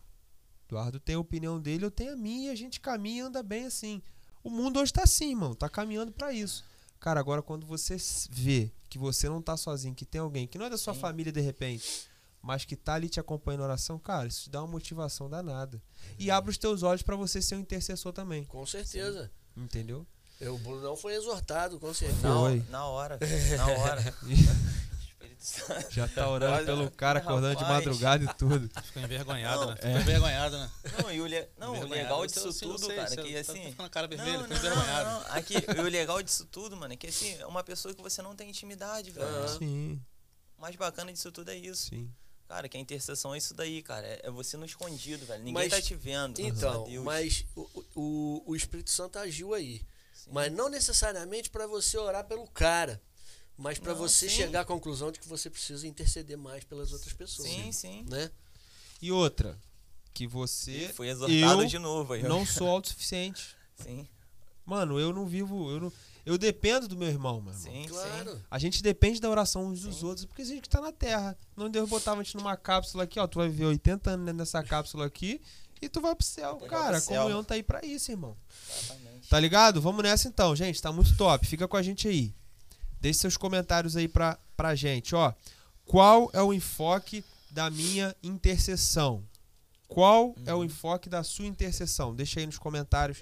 [0.68, 3.42] Eduardo tem a opinião dele, eu tenho a minha e a gente caminha e anda
[3.42, 4.01] bem assim.
[4.42, 6.64] O mundo hoje tá assim, mano, tá caminhando pra isso.
[6.98, 7.96] Cara, agora quando você
[8.31, 11.00] vê que você não tá sozinho, que tem alguém que não é da sua Sim.
[11.00, 12.09] família de repente,
[12.40, 15.83] mas que tá ali te acompanhando na oração, cara, isso te dá uma motivação danada.
[16.18, 19.31] E abre os teus olhos pra você ser um intercessor também, Com certeza.
[19.57, 20.07] entendeu?
[20.40, 22.28] Eu, o Bruno não foi exortado, com certeza.
[22.28, 22.64] na, Foi.
[22.68, 23.18] na hora,
[23.57, 24.02] na hora.
[25.90, 27.85] Já tá orando Olha, pelo cara acordando de rapaz.
[27.85, 28.70] madrugada e tudo.
[28.85, 29.76] Ficou envergonhado, Não, né?
[29.76, 30.00] Ficou é.
[30.00, 30.70] envergonhado, né?
[31.02, 31.48] Não, e o, le...
[31.59, 33.72] não, o legal disso sei, eu tudo, sei, cara, você que tá- assim.
[33.72, 35.11] Tá cara vermelha, Não, não, envergonhado.
[35.11, 35.37] não, não.
[35.37, 38.22] Aqui, e o legal disso tudo, mano, é que assim, é uma pessoa que você
[38.22, 39.26] não tem intimidade, velho.
[39.26, 39.59] Aham.
[39.59, 40.00] Sim,
[40.57, 41.88] O mais bacana disso tudo é isso.
[41.90, 42.11] sim.
[42.48, 44.07] Cara, que a intercessão é isso daí, cara.
[44.07, 45.38] É, é você no escondido, velho.
[45.42, 46.38] Ninguém Mas- tá te vendo.
[46.38, 49.81] Então, mas o, o, o Espírito Santo agiu aí.
[50.12, 50.31] Sim.
[50.35, 53.00] Mas não necessariamente para você orar pelo cara,
[53.62, 54.35] mas para você sim.
[54.37, 57.48] chegar à conclusão de que você precisa interceder mais pelas outras pessoas.
[57.48, 58.05] Sim, sim.
[58.09, 58.29] Né?
[59.01, 59.57] E outra,
[60.12, 62.25] que você E foi exortado eu de novo aí.
[62.25, 62.29] ó.
[62.29, 63.57] não sou autossuficiente.
[63.83, 64.07] Sim,
[64.64, 65.92] Mano, eu não vivo, eu não,
[66.25, 67.72] eu dependo do meu irmão, meu irmão.
[67.72, 67.88] sim, sim.
[67.88, 68.40] Claro.
[68.48, 70.07] A gente depende da oração uns dos Sim.
[70.07, 71.37] outros, porque a gente tá na Terra.
[71.57, 73.27] Não Deus botava a gente numa cápsula aqui, ó.
[73.27, 75.40] Tu vai viver 80 anos dentro dessa cápsula aqui
[75.81, 76.59] e tu vai pro céu.
[76.61, 77.22] Vai Cara, a pro céu.
[77.22, 78.37] comunhão tá aí pra isso, irmão.
[78.70, 79.29] Exatamente.
[79.29, 79.81] Tá ligado?
[79.81, 80.81] Vamos nessa então, gente.
[80.81, 81.44] Tá muito top.
[81.44, 82.33] Fica com a gente aí.
[83.03, 85.35] Deixe seus comentários aí pra, pra gente, ó.
[85.85, 89.25] Qual é o enfoque da minha intercessão?
[89.88, 92.15] Qual é o enfoque da sua intercessão?
[92.15, 93.21] Deixa aí nos comentários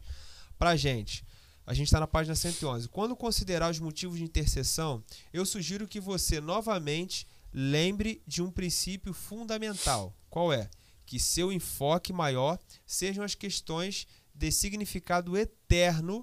[0.59, 1.25] pra gente.
[1.67, 2.91] A gente está na página 111.
[2.91, 9.15] Quando considerar os motivos de intercessão, eu sugiro que você novamente lembre de um princípio
[9.15, 10.15] fundamental.
[10.29, 10.69] Qual é?
[11.07, 16.23] Que seu enfoque maior sejam as questões de significado eterno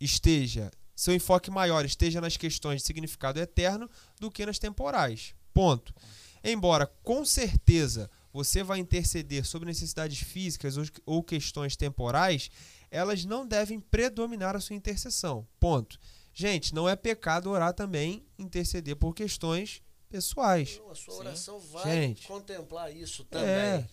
[0.00, 3.88] esteja, seu enfoque maior esteja nas questões de significado eterno
[4.20, 5.34] do que nas temporais.
[5.54, 5.94] Ponto.
[6.42, 12.50] Embora com certeza você vai interceder sobre necessidades físicas ou- questões temporais,
[12.90, 15.46] elas não devem predominar a sua intercessão.
[15.58, 15.98] Ponto.
[16.32, 20.78] Gente, não é pecado orar também, interceder por questões pessoais.
[20.78, 21.20] Não, a sua Sim.
[21.20, 22.26] oração vai Gente.
[22.28, 23.48] contemplar isso também.
[23.48, 23.88] É.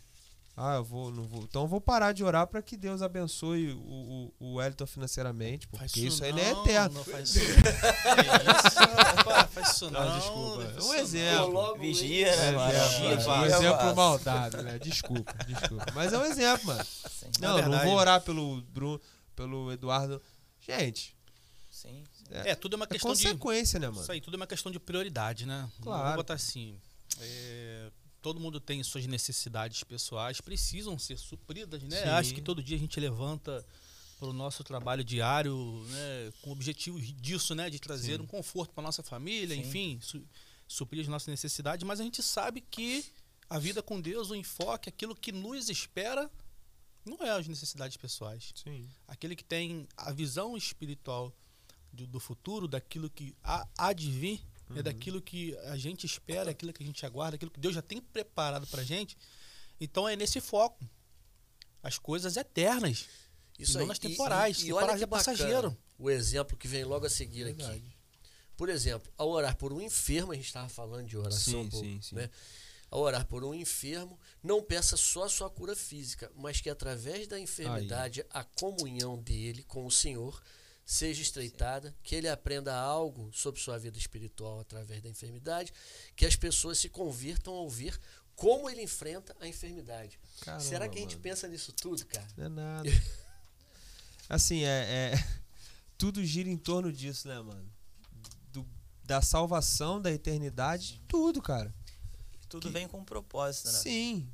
[0.58, 1.44] Ah, eu vou, não vou.
[1.44, 5.68] Então eu vou parar de orar para que Deus abençoe o, o, o Wellington financeiramente,
[5.68, 6.96] porque isso, aí não é eterno.
[6.96, 7.50] Não faz isso.
[7.50, 10.06] Isso, rapaz, faz isso não.
[10.06, 10.64] Não, desculpa.
[10.64, 11.78] Um isso exemplo.
[11.78, 12.38] Vigia, isso.
[12.38, 14.80] né, É, é, Vigia, um Vigia, exemplo maldado, né?
[14.80, 15.86] Desculpa, desculpa.
[15.94, 16.86] Mas é um exemplo, mano.
[16.86, 19.02] Sim, Não, eu não vou orar pelo Bruno,
[19.36, 20.22] pelo Eduardo.
[20.62, 21.18] Gente,
[21.70, 22.02] sim.
[22.14, 22.24] sim.
[22.30, 23.24] É, tudo é uma é questão de.
[23.24, 24.02] consequência, né, mano?
[24.02, 25.70] Isso aí, tudo é uma questão de prioridade, né?
[25.82, 26.02] Claro.
[26.02, 26.80] Vamos botar assim.
[27.20, 27.92] é,
[28.26, 32.02] todo mundo tem suas necessidades pessoais, precisam ser supridas, né?
[32.02, 32.10] Sim.
[32.10, 33.64] Acho que todo dia a gente levanta
[34.18, 35.56] para o nosso trabalho diário,
[35.90, 39.62] né, com o objetivo disso, né, de trazer um conforto para nossa família, Sim.
[39.62, 40.24] enfim, su
[40.68, 43.06] suprir as nossas necessidades, mas a gente sabe que
[43.48, 46.28] a vida com Deus, o enfoque, aquilo que nos espera,
[47.06, 48.52] não é as necessidades pessoais.
[48.56, 48.90] Sim.
[49.08, 51.32] Aquele que tem a visão espiritual
[51.94, 54.42] do, do futuro, daquilo que há, há de vir,
[54.76, 57.82] é daquilo que a gente espera, aquilo que a gente aguarda, aquilo que Deus já
[57.82, 59.18] tem preparado para gente.
[59.80, 60.88] Então é nesse foco.
[61.84, 63.08] As coisas eternas.
[63.60, 63.88] Isso não aí.
[63.88, 64.58] nas E- temporais.
[64.60, 65.70] E, e Temporais que é passageiro.
[65.70, 67.84] bacana o exemplo que vem logo a seguir aqui.
[68.58, 71.80] Por exemplo, ao orar por um enfermo, a gente estava falando de oração, Sim, pô,
[71.80, 72.16] sim, sim.
[72.16, 72.30] né?
[72.90, 77.28] Ao orar por um enfermo, não peça só a sua cura física, mas que através
[77.28, 80.42] da enfermidade a comunhão dele com o Senhor
[80.86, 85.74] seja estreitada, que ele aprenda algo sobre sua vida espiritual através da enfermidade,
[86.16, 88.00] que as pessoas se convirtam a ouvir
[88.36, 90.20] como ele enfrenta a enfermidade.
[90.42, 91.24] Caramba, Será que a gente mano.
[91.24, 92.28] pensa nisso tudo, cara?
[92.38, 92.90] Não é nada.
[94.30, 95.46] assim, é, é-
[95.98, 97.72] Tudo gira em torno disso, né, mano?
[98.52, 98.68] Do-
[99.02, 101.74] da salvação, da eternidade, tudo, cara.
[102.50, 103.80] Tudo Que- vem com um propósito, né?
[103.80, 104.30] Sim.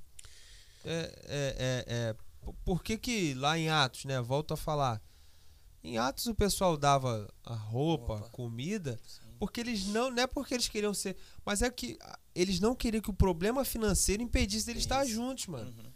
[0.84, 0.90] É,
[1.26, 2.16] é, é, é.
[2.66, 4.20] Por que que lá em Atos, né?
[4.20, 5.00] Volto a falar.
[5.84, 9.36] Em Atos o pessoal dava a roupa, comida, Sim.
[9.40, 11.98] porque eles não, não é porque eles queriam ser, mas é que
[12.36, 15.72] eles não queriam que o problema financeiro impedisse deles estar juntos, mano.
[15.72, 15.92] Uhum.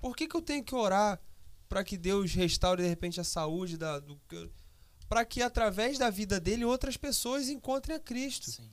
[0.00, 1.20] Por que, que eu tenho que orar
[1.68, 4.18] para que Deus restaure de repente a saúde da do
[5.08, 8.50] para que através da vida dele outras pessoas encontrem a Cristo?
[8.50, 8.70] Sim.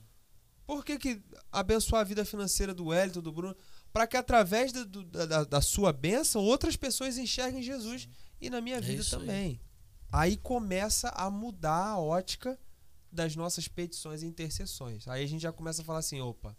[0.66, 3.56] Por que, que abençoar a vida financeira do Wellington, do Bruno?
[3.92, 8.08] Para que através do- do- da, da sua bênção outras pessoas enxerguem Jesus
[8.40, 9.60] e na minha É vida isso aí.
[10.12, 10.36] Aí.
[10.36, 12.58] começa a mudar a ótica
[13.10, 15.08] das nossas petições e intercessões.
[15.08, 16.56] Aí a gente já começa a falar assim: opa,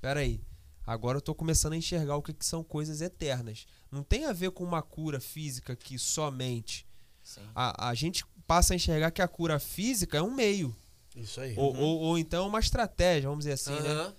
[0.00, 0.40] peraí,
[0.86, 3.66] agora eu tô começando a enxergar o que, que são coisas eternas.
[3.90, 6.86] Não tem a ver com uma cura física que somente.
[7.22, 7.42] Sim.
[7.54, 10.74] A, a gente passa a enxergar que a cura física é um meio.
[11.14, 11.54] Isso aí.
[11.56, 13.90] Ou, ou, ou então uma estratégia, vamos dizer assim, né?
[13.90, 14.14] Aham.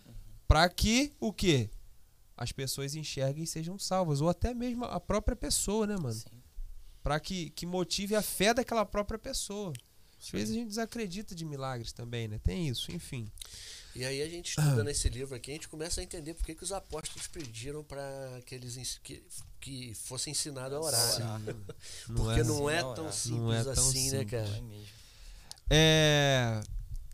[0.48, 1.70] Para que o quê?
[2.38, 4.22] As pessoas enxerguem e sejam salvas.
[4.22, 6.14] Ou até mesmo a própria pessoa, né, mano?
[6.14, 6.43] Sim.
[7.04, 9.74] Para que, que motive a fé daquela própria pessoa.
[10.20, 12.40] Às vezes a gente desacredita de milagres também, né?
[12.42, 13.30] Tem isso, enfim.
[13.94, 16.56] E aí a gente estuda nesse livro aqui, a gente começa a entender por que,
[16.56, 19.22] que os apóstolos pediram para que eles que,
[19.60, 21.16] que fosse ensinado a orar.
[21.16, 21.42] Orar.
[22.08, 23.12] Não Porque é, não é Não, tão é.
[23.12, 24.32] simples Não é tão assim, né, simples.
[24.32, 24.48] cara?
[24.50, 24.88] Não é mesmo.
[25.70, 26.62] É,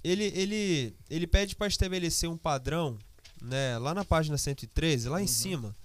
[0.03, 2.97] ele, ele, ele pede para estabelecer um padrão,
[3.41, 5.75] né, lá na página 113, lá em cima,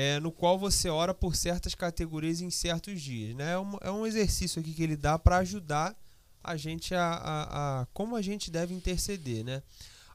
[0.00, 3.34] é, no qual você ora por certas categorias em certos dias.
[3.34, 3.54] Né?
[3.54, 6.00] É, um, é um exercício aqui que ele dá para ajudar
[6.40, 9.44] a gente a, a, a como a gente deve interceder.
[9.44, 9.60] Né?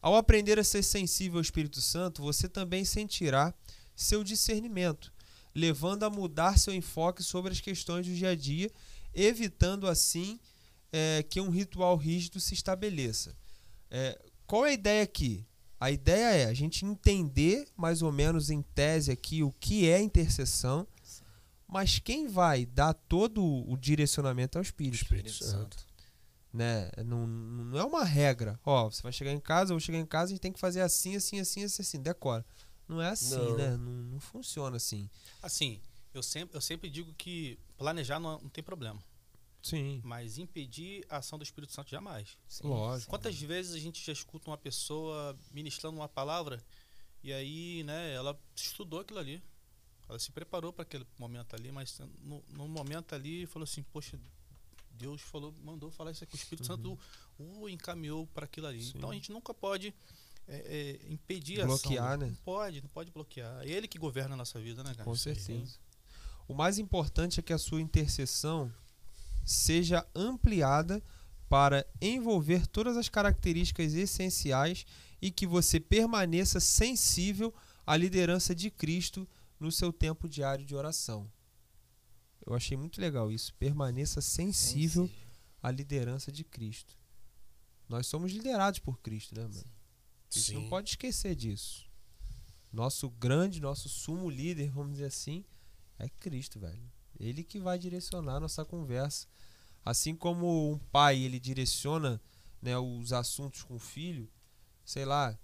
[0.01, 3.53] Ao aprender a ser sensível ao Espírito Santo, você também sentirá
[3.93, 5.11] seu discernimento,
[5.53, 8.71] levando a mudar seu enfoque sobre as questões do dia a dia,
[9.13, 10.39] evitando assim
[10.93, 13.35] é, que um ritual rígido se estabeleça.
[13.91, 14.17] É,
[14.47, 15.45] qual é a ideia aqui?
[15.83, 20.01] A ideia é a gente entender mais ou menos em tese aqui o que é
[20.01, 20.87] intercessão,
[21.67, 24.95] mas quem vai dar todo o direcionamento é o Espírito.
[24.95, 25.77] Espírito Espírito Santo.
[25.77, 25.93] Santo.
[26.53, 26.89] Né?
[27.05, 28.57] Não, não é uma regra.
[28.63, 30.59] Ó, você vai chegar em casa, eu vou chegar em casa, a gente tem que
[30.59, 32.01] fazer assim, assim, assim, assim, assim.
[32.01, 32.45] Decora.
[32.87, 33.57] Não é assim, Não.
[33.57, 33.75] né?
[33.75, 35.09] Não, não funciona assim.
[35.41, 35.81] Assim,
[36.13, 39.03] eu sempre, eu sempre digo que planejar não, não tem problema.
[39.63, 42.37] Sim, Mas impedir a ação do Espírito Santo jamais.
[42.47, 43.09] Sim, lógico.
[43.09, 46.61] Quantas vezes a gente já escuta uma pessoa ministrando uma palavra
[47.23, 49.41] e aí, né, ela estudou aquilo ali.
[50.09, 54.19] Ela se preparou para aquele momento ali, mas no, no momento ali falou assim: Poxa,
[54.91, 56.35] Deus falou, mandou falar isso aqui.
[56.35, 56.99] O Espírito Santo
[57.39, 58.79] o encaminhou para aquilo ali.
[58.79, 58.83] Uhum.
[58.83, 58.93] Sim.
[58.97, 59.93] Então a gente nunca pode
[60.45, 62.17] é, é, impedir a Bloquear, ação.
[62.17, 62.27] né?
[62.27, 63.61] Não pode, não pode bloquear.
[63.63, 65.05] É ele que governa a nossa vida, né, cara?
[65.05, 65.79] Com certeza.
[66.47, 68.71] O mais importante é que a sua intercessão
[69.43, 71.03] seja ampliada
[71.49, 74.85] para envolver todas as características essenciais
[75.21, 77.53] e que você permaneça sensível
[77.85, 79.27] à liderança de Cristo
[79.59, 81.31] no seu tempo diário de oração.
[82.45, 83.53] Eu achei muito legal isso.
[83.55, 85.09] Permaneça sensível
[85.61, 86.97] à liderança de Cristo.
[87.87, 89.63] Nós somos liderados por Cristo, né, mano?
[90.35, 91.85] A gente não pode esquecer disso.
[92.71, 95.45] Nosso grande, nosso sumo líder, vamos dizer assim,
[95.99, 96.91] é Cristo, velho.
[97.19, 99.27] Ele que vai direcionar a nossa conversa.
[99.85, 102.21] Assim como um pai, ele direciona
[102.61, 104.29] né, os assuntos com o filho,
[104.85, 105.37] sei lá,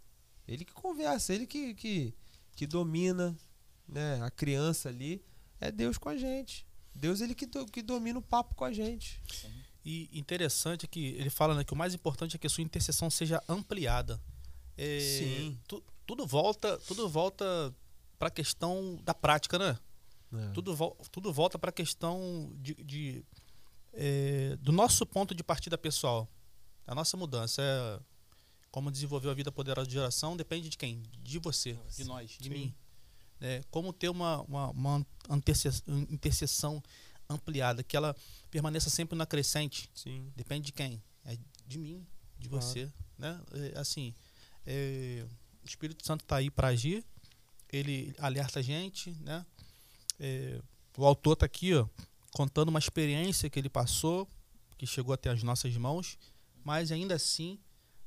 [0.48, 2.14] ele que conversa, ele que, que,
[2.56, 3.38] que domina
[3.88, 5.22] né, a criança ali,
[5.60, 6.66] é Deus com a gente.
[6.96, 9.22] Deus ele que, do- que domina o papo com a gente.
[9.86, 13.10] E interessante que ele fala né, que o mais importante é que a sua intercessão
[13.10, 14.22] seja ampliada.
[14.78, 15.60] É, Sim.
[15.68, 17.76] tu- tudo volta, tudo volta
[18.18, 19.78] para a questão da prática, né?
[20.32, 20.52] Né?
[20.54, 23.26] Tudo, vol- tudo volta para a questão de, de,
[23.94, 26.28] é, do nosso ponto de partida pessoal,
[26.86, 28.00] a nossa mudança é
[28.72, 31.02] como desenvolver a vida poderosa de oração depende de quem?
[31.24, 32.50] De você, de nós, de Sim.
[32.50, 32.76] mim.
[33.42, 36.84] É, como ter uma, uma, uma interse- intercessão
[37.30, 38.16] ampliada, que ela
[38.52, 40.32] permaneça sempre na crescente, Sim.
[40.36, 41.02] depende de quem?
[41.26, 42.06] É de mim,
[42.38, 42.64] de Claro.
[42.66, 42.92] você.
[43.18, 43.40] Né?
[43.54, 44.14] É, assim,
[44.66, 45.26] é,
[45.64, 47.04] o Espírito Santo está aí para agir,
[47.72, 49.46] ele alerta a gente, né?
[50.20, 50.62] É,
[50.98, 51.88] o autor está aqui, ó,
[52.34, 54.28] contando uma experiência que ele passou,
[54.78, 56.18] que chegou até as nossas mãos,
[56.64, 57.60] mas ainda assim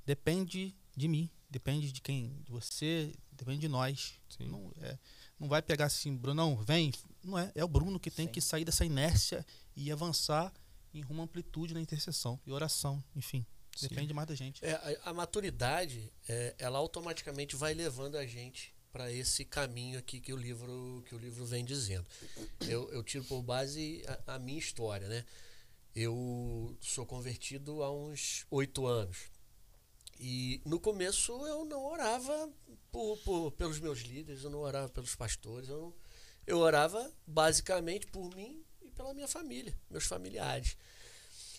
[0.04, 2.40] depende de mim, depende de quem?
[2.44, 4.14] De você, depende de nós.
[4.28, 4.48] Sim.
[4.48, 4.98] Não, é,
[5.38, 6.92] não vai pegar assim, Brunão, vem.
[7.22, 8.32] Não é, é o Bruno que tem Sim.
[8.32, 9.44] que sair dessa inércia
[9.74, 10.52] e avançar
[10.94, 13.44] em rumo à amplitude na intercessão e oração, enfim.
[13.74, 13.88] Sim.
[13.88, 14.64] Depende mais da gente.
[14.64, 20.20] É, a, a maturidade, é, ela automaticamente vai levando a gente para esse caminho aqui
[20.20, 22.06] que o livro que o livro vem dizendo.
[22.68, 25.24] Eu, eu tiro por base a, a minha história, né?
[25.94, 29.18] Eu sou convertido há uns oito anos.
[30.18, 32.50] E no começo eu não orava
[32.90, 35.94] por, por- pelos meus líderes, eu não orava pelos pastores, eu, não-
[36.46, 40.76] eu orava basicamente por mim e pela minha família, meus familiares.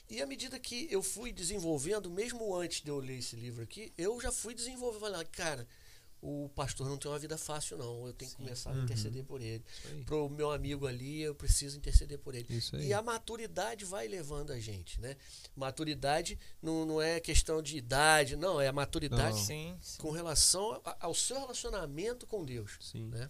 [0.09, 3.91] E à medida que eu fui desenvolvendo, mesmo antes de eu ler esse livro aqui,
[3.97, 4.99] eu já fui desenvolvendo.
[5.01, 5.67] Falei, cara,
[6.25, 8.07] o pastor não tem uma vida fácil, não.
[8.07, 8.83] Eu tenho que começar a Uhum.
[8.83, 9.61] interceder por ele.
[9.91, 10.03] Aí.
[10.05, 12.47] Pro meu amigo ali, eu preciso interceder por ele.
[12.79, 15.17] E a maturidade vai levando a gente, né?
[15.53, 18.61] Maturidade não, não é questão de idade, não.
[18.61, 19.37] É a maturidade.
[19.41, 19.97] Sim, sim.
[20.01, 22.77] com relação a- ao seu relacionamento com Deus.
[22.79, 23.07] Sim.
[23.09, 23.29] Né?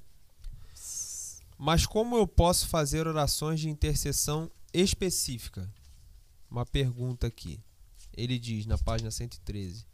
[1.57, 5.71] Mas como eu posso fazer orações de intercessão específica?
[6.49, 7.59] Uma pergunta aqui.
[8.15, 9.85] Ele diz na página 113: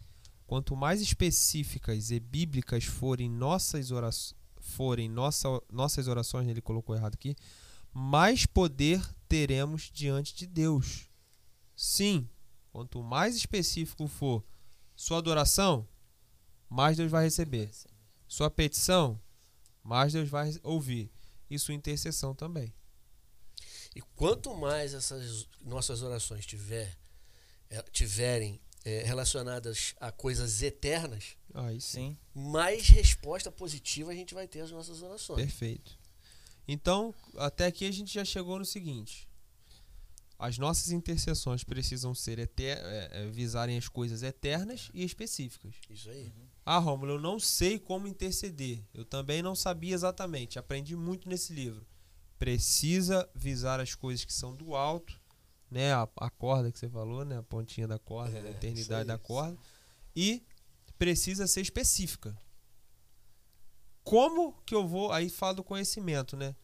[0.49, 7.13] Quanto mais específicas e bíblicas forem nossas orações, forem nossa, nossas orações, ele colocou errado
[7.13, 7.35] aqui,
[7.93, 11.07] mais poder teremos diante de Deus.
[11.75, 12.27] Sim,
[12.71, 14.43] quanto mais específico for
[14.95, 15.88] sua adoração,
[16.67, 17.69] mais Deus vai receber.
[18.27, 19.21] Sua petição,
[19.83, 21.12] mais Deus vai ouvir.
[21.47, 22.73] E sua intercessão também.
[23.95, 26.97] E quanto mais essas nossas orações tiver,
[27.69, 28.59] eh, tiverem
[28.89, 32.17] eh, relacionadas a coisas eternas, Aí sim.
[32.34, 35.39] Mais resposta positiva a gente vai ter às nossas orações.
[35.39, 35.97] Perfeito.
[36.67, 39.28] Então, até aqui a gente já chegou no seguinte.
[40.38, 45.75] As nossas intercessões precisam ser eter é, é, visarem as coisas eternas e específicas.
[45.89, 46.32] Isso aí.
[46.65, 48.80] Ah, Rômulo, eu não sei como interceder.
[48.93, 50.58] Eu também não sabia exatamente.
[50.58, 51.86] Aprendi muito nesse livro.
[52.38, 55.18] Precisa visar as coisas que são do alto,
[55.69, 55.93] né?
[55.93, 57.38] A, a corda que você falou, né?
[57.38, 59.58] A pontinha da corda, É, a eternidade da corda.
[60.15, 60.43] E
[60.97, 62.38] precisa ser específica.
[64.03, 65.12] Como que eu vou.
[65.12, 66.55] Aí fala do conhecimento, né?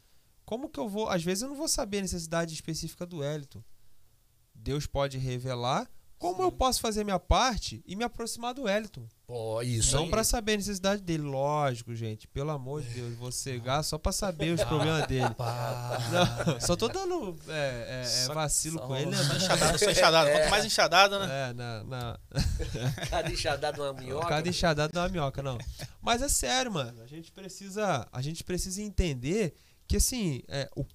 [0.46, 1.10] Como que eu vou.
[1.10, 3.64] Às vezes eu não vou saber a necessidade específica do Wellington.
[4.54, 5.90] Deus pode revelar.
[6.32, 9.08] Como eu posso fazer minha parte e me aproximar do Wellington?
[9.28, 12.28] Ó, isso Não pra saber a necessidade dele, lógico, gente.
[12.28, 15.26] Pelo amor de Deus, vou cegar só pra saber os problemas dele.
[16.46, 19.18] Não, só tô dando é, é, é, Só- vacilo só com ele, né?
[19.18, 20.38] Só enxadado, só.
[20.38, 21.50] Quanto mais enxadado, né?
[21.50, 22.20] É, na, na,
[23.10, 24.28] Cada enxadada uma minhoca.
[24.28, 25.58] cada enxadado dá uma minhoca, não.
[26.02, 27.02] Mas é sério, mano.
[27.02, 29.56] A gente precisa, a gente precisa entender
[29.88, 30.86] que, assim, é, o,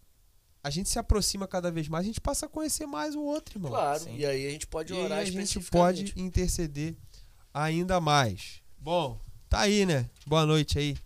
[0.63, 3.57] a gente se aproxima cada vez mais, a gente passa a conhecer mais o outro,
[3.59, 3.71] irmão.
[3.71, 4.17] Claro, Sim.
[4.17, 6.95] e aí a gente pode E orar a gente pode interceder
[7.53, 8.61] ainda mais.
[8.79, 9.19] Bom,
[9.49, 10.09] tá aí, né?
[10.27, 10.97] Boa noite aí.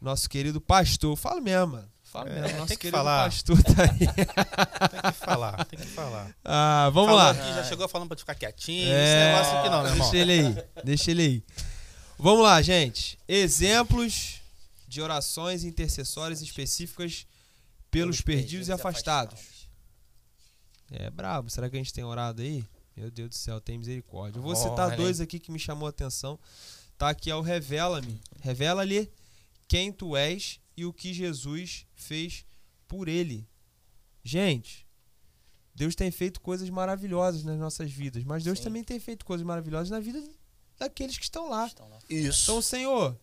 [0.00, 1.16] Nosso querido pastor.
[1.16, 1.90] Fala mesmo, mano.
[2.04, 2.56] Fala É, mesmo.
[2.58, 3.24] Nosso tem que querido falar.
[3.24, 3.98] pastor tá aí.
[4.90, 6.36] Tem que falar, tem que falar.
[6.44, 7.30] Ah, vamos Falou lá.
[7.30, 8.88] aqui, já chegou falando pra ficar quietinho.
[8.92, 10.10] É, Esse negócio aqui não, né, irmão?
[10.10, 10.64] Deixa ele aí.
[10.84, 11.44] Deixa ele aí.
[12.18, 13.18] Vamos lá, gente.
[13.26, 14.40] Exemplos
[14.86, 17.26] de orações intercessórias específicas
[17.94, 19.68] pelos perdidos e afastados.
[20.90, 21.48] É brabo.
[21.48, 22.64] Será que a gente tem orado aí?
[22.96, 24.38] Meu Deus do céu, tem misericórdia.
[24.38, 26.38] Eu vou citar Olha, dois aqui que me chamou a atenção.
[26.98, 28.20] Tá aqui é o Revela-me.
[28.40, 29.10] Revela-lhe
[29.66, 32.44] quem tu és e o que Jesus fez
[32.86, 33.48] por ele.
[34.22, 34.86] Gente,
[35.74, 38.64] Deus tem feito coisas maravilhosas nas nossas vidas, mas Deus Sim.
[38.64, 40.22] também tem feito coisas maravilhosas na vida
[40.78, 41.66] daqueles que estão lá.
[41.66, 41.98] Estão lá.
[42.08, 42.44] Isso.
[42.44, 43.18] Então, Senhor,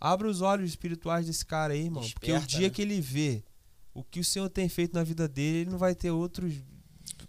[0.00, 2.02] abra os olhos espirituais desse cara aí, irmão.
[2.10, 2.74] porque o Desperta, dia né?
[2.74, 3.44] que ele vê
[3.94, 6.54] o que o Senhor tem feito na vida dele, ele não vai ter outras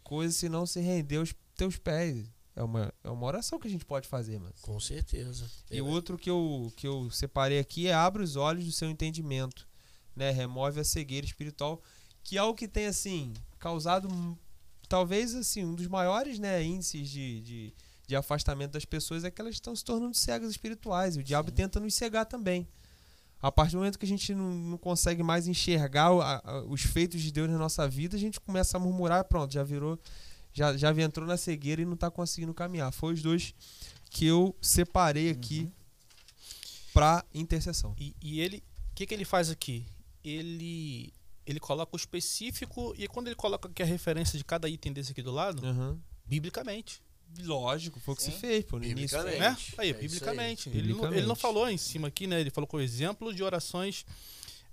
[0.04, 2.26] coisas senão se render aos teus pés.
[2.56, 4.54] É uma, é uma oração que a gente pode fazer, mano.
[4.62, 5.50] Com certeza.
[5.72, 8.90] E o outro que eu, que eu separei aqui é abra os olhos do seu
[8.90, 9.68] entendimento,
[10.16, 10.30] né?
[10.30, 11.82] Remove a cegueira espiritual,
[12.22, 14.08] que é o que tem, assim, causado,
[14.88, 17.74] talvez, assim, um dos maiores, né, índices de, de,
[18.08, 21.16] de afastamento das pessoas é que elas estão se tornando cegas espirituais.
[21.16, 22.68] E o diabo tenta nos cegar também.
[23.44, 26.82] A partir do momento que a gente não, não consegue mais enxergar a- a- os
[26.82, 30.00] feitos de Deus na nossa vida, a gente começa a murmurar, pronto, já virou,
[30.54, 32.90] já, já entrou na cegueira e não tá conseguindo caminhar.
[32.94, 33.54] Foi os dois
[34.10, 35.70] que eu separei aqui
[36.94, 37.94] pra intercessão.
[38.00, 39.86] E, e ele, o que, que ele faz aqui?
[40.24, 41.12] Ele,
[41.46, 45.12] ele coloca o específico e quando ele coloca aqui a referência de cada item desse
[45.12, 46.00] aqui do lado, Aham.
[46.26, 47.02] biblicamente.
[47.40, 48.32] Lógico, foi o que Sim.
[48.32, 49.22] você fez, pô, no início.
[49.24, 49.58] Né?
[49.78, 50.70] Aí, é biblicamente.
[50.70, 50.78] aí.
[50.78, 52.40] Ele, não, ele não falou em cima aqui, né?
[52.40, 54.06] Ele falou com exemplo de orações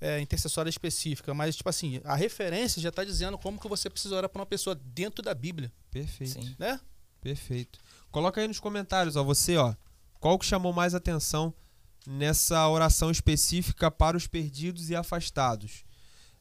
[0.01, 4.17] é, intercessórias específicas, mas, tipo assim, a referência já está dizendo como que você precisa
[4.17, 6.33] orar para uma pessoa dentro da Bíblia, Perfeito.
[6.33, 6.55] Sim.
[6.59, 6.81] né?
[7.21, 7.79] Perfeito.
[8.11, 9.75] Coloca aí nos comentários, ó, você, ó,
[10.19, 11.55] qual que chamou mais atenção
[12.07, 15.85] nessa oração específica para os perdidos e afastados,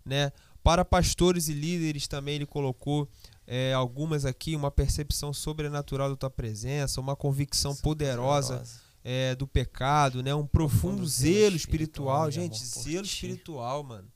[0.05, 0.31] né?
[0.63, 3.09] Para pastores e líderes também ele colocou
[3.51, 8.63] é, algumas aqui, uma percepção sobrenatural da tua presença, uma convicção poderosa
[9.03, 10.35] é, do pecado, né?
[10.35, 14.07] Um profundo Profundo zelo espiritual, espiritual e gente, zelo espiritual, mano.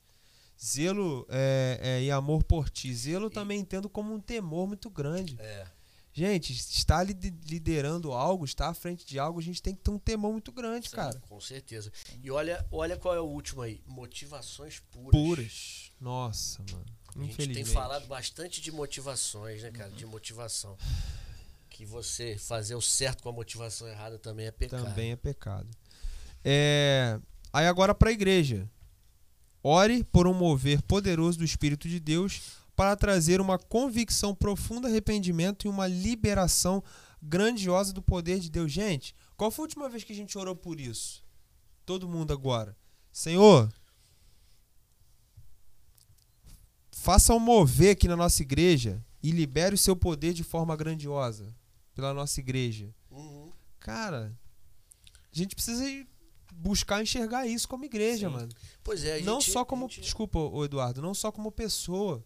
[0.63, 2.93] Zelo é, é, e amor por ti.
[2.93, 5.35] Zelo também entendo como um temor muito grande.
[5.39, 5.65] É.
[6.15, 9.89] Gente, estar lide- liderando algo, estar à frente de algo, a gente tem que ter
[9.89, 11.19] um temor muito grande, cara.
[11.27, 11.91] Com certeza.
[12.21, 13.81] E olha, olha qual é o último aí.
[13.87, 15.11] Motivações puras.
[15.11, 15.91] Puras.
[15.99, 16.85] Nossa, mano.
[17.15, 17.47] A gente.
[17.47, 17.53] Uhum.
[17.53, 19.89] tem falado bastante de motivações, né, cara?
[19.91, 20.77] De motivação.
[21.69, 24.83] Que você fazer o certo com a motivação errada também é pecado.
[24.83, 25.67] Também é pecado.
[26.43, 27.19] É,
[27.53, 28.67] Aí agora para a igreja.
[29.61, 32.41] Ore por um mover poderoso do Espírito de Deus
[32.75, 36.83] para trazer uma convicção profunda, arrependimento e uma liberação
[37.21, 38.71] grandiosa do poder de Deus.
[38.71, 41.23] Gente, qual foi a última vez que a gente orou por isso?
[41.85, 42.75] Todo mundo agora.
[43.11, 43.71] Senhor,
[47.03, 51.53] faça um mover aqui na nossa igreja e libere o seu poder de forma grandiosa
[51.93, 52.93] pela nossa igreja.
[53.11, 53.51] Uhum.
[53.79, 54.33] Cara,
[55.11, 56.07] a gente precisa ir
[56.53, 58.33] buscar enxergar isso como igreja, Sim.
[58.35, 58.49] mano.
[58.81, 59.89] Pois é, a não gente- só como.
[59.89, 62.23] gente- Desculpa, Eduardo, não só como pessoa.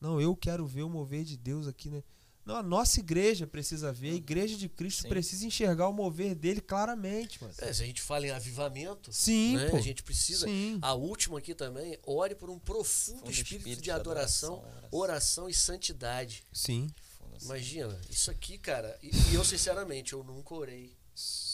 [0.00, 2.02] Não, eu quero ver o mover de Deus aqui, né?
[2.44, 5.08] Não, a nossa igreja precisa ver, a igreja de Cristo Sim.
[5.08, 7.54] precisa enxergar o mover dele claramente, mano.
[7.58, 9.76] É, se a gente fala em avivamento, Sim, né, pô.
[9.76, 10.46] a gente precisa.
[10.46, 10.78] Sim.
[10.82, 14.88] A última aqui também, ore por um profundo Fundo espírito, de adoração, oração.
[14.90, 16.44] oração e santidade.
[16.52, 16.90] Sim.
[17.36, 17.44] Assim.
[17.46, 20.96] Imagina, isso aqui, cara, e, e eu sinceramente, eu nunca orei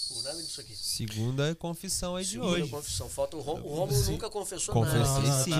[0.08, 0.74] por nada disso aqui.
[0.74, 2.70] Segunda confissão aí de Segunda hoje.
[2.70, 3.08] confissão.
[3.10, 3.68] Falta o Romulo.
[3.68, 5.20] O Romulo nunca confessou Confessei nada.
[5.20, 5.52] não, sim.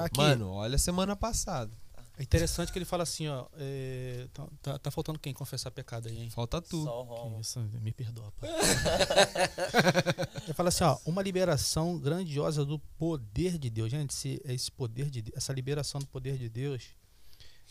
[0.00, 1.76] Aqui, Mano, olha a semana passada.
[2.18, 3.46] É interessante que ele fala assim, ó.
[3.56, 6.30] é, tá, tá- tá faltando quem confessar pecado aí, hein?
[6.30, 6.84] Falta tu.
[6.84, 7.38] Só.
[7.40, 8.50] Isso, me perdoa, pai.
[10.44, 13.90] Ele fala assim, ó, uma liberação grandiosa do poder de Deus.
[13.90, 16.90] Gente, esse, esse poder de essa liberação do poder de Deus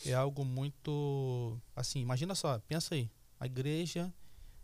[0.05, 4.11] é algo muito assim, imagina só, pensa aí, a igreja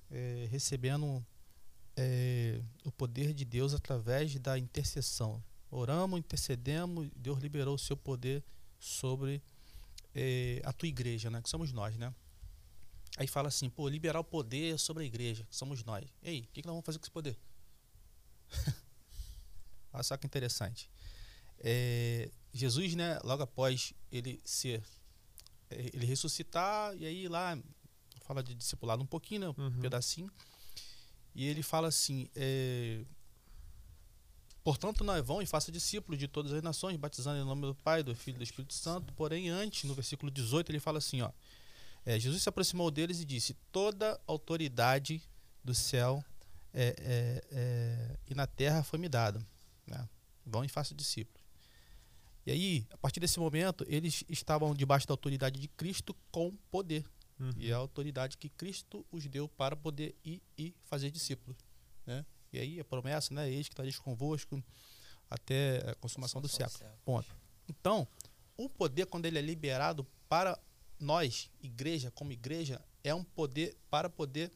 [0.09, 1.23] é, recebendo
[1.95, 5.43] é, o poder de Deus através da intercessão.
[5.69, 8.43] Oramos, intercedemos, Deus liberou o seu poder
[8.79, 9.41] sobre
[10.19, 11.39] é, a tua igreja, né?
[11.41, 12.11] Que somos nós, né?
[13.17, 16.05] Aí fala assim, pô, liberar o poder sobre a igreja, que somos nós.
[16.23, 17.37] Ei, o que, que nós vamos fazer com esse poder?
[19.93, 20.89] Olha só que interessante.
[21.59, 24.83] É, Jesus, né, logo após ele ser,
[25.69, 27.57] é, ele ressuscitar, e aí lá,
[28.21, 29.79] fala de discipulado um pouquinho, né, um Uhum.
[29.81, 30.31] pedacinho,
[31.33, 33.03] e ele fala assim, é,
[34.67, 38.03] Portanto, nós vão e faça discípulos de todas as nações, batizando em nome do Pai,
[38.03, 39.13] do Filho e do Espírito Santo.
[39.13, 41.31] Porém, antes, no versículo 18, ele fala assim, ó,
[42.05, 45.21] é, Jesus se aproximou deles e disse: Toda autoridade
[45.63, 46.21] do céu
[46.73, 49.39] é, é, é, e na terra foi me dada.
[49.85, 50.05] Né?
[50.45, 51.41] Vão e façam discípulos.
[52.45, 57.05] E aí, a partir desse momento, eles estavam debaixo da autoridade de Cristo com poder.
[57.39, 57.53] Uhum.
[57.55, 61.55] E é a autoridade que Cristo os deu para poder ir e fazer discípulos.
[62.05, 62.25] Né?
[62.51, 63.49] E aí a promessa, né?
[63.49, 64.63] Eis que estareis convosco
[65.29, 66.89] até a consumação do século.
[67.03, 67.35] Ponto.
[67.67, 68.07] Então,
[68.55, 70.57] o poder, quando ele é liberado para
[70.99, 74.51] nós, igreja, como igreja, é um poder para poder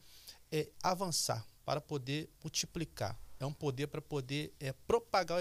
[0.50, 3.18] é, avançar, para poder multiplicar.
[3.38, 5.38] É um poder para poder é, propagar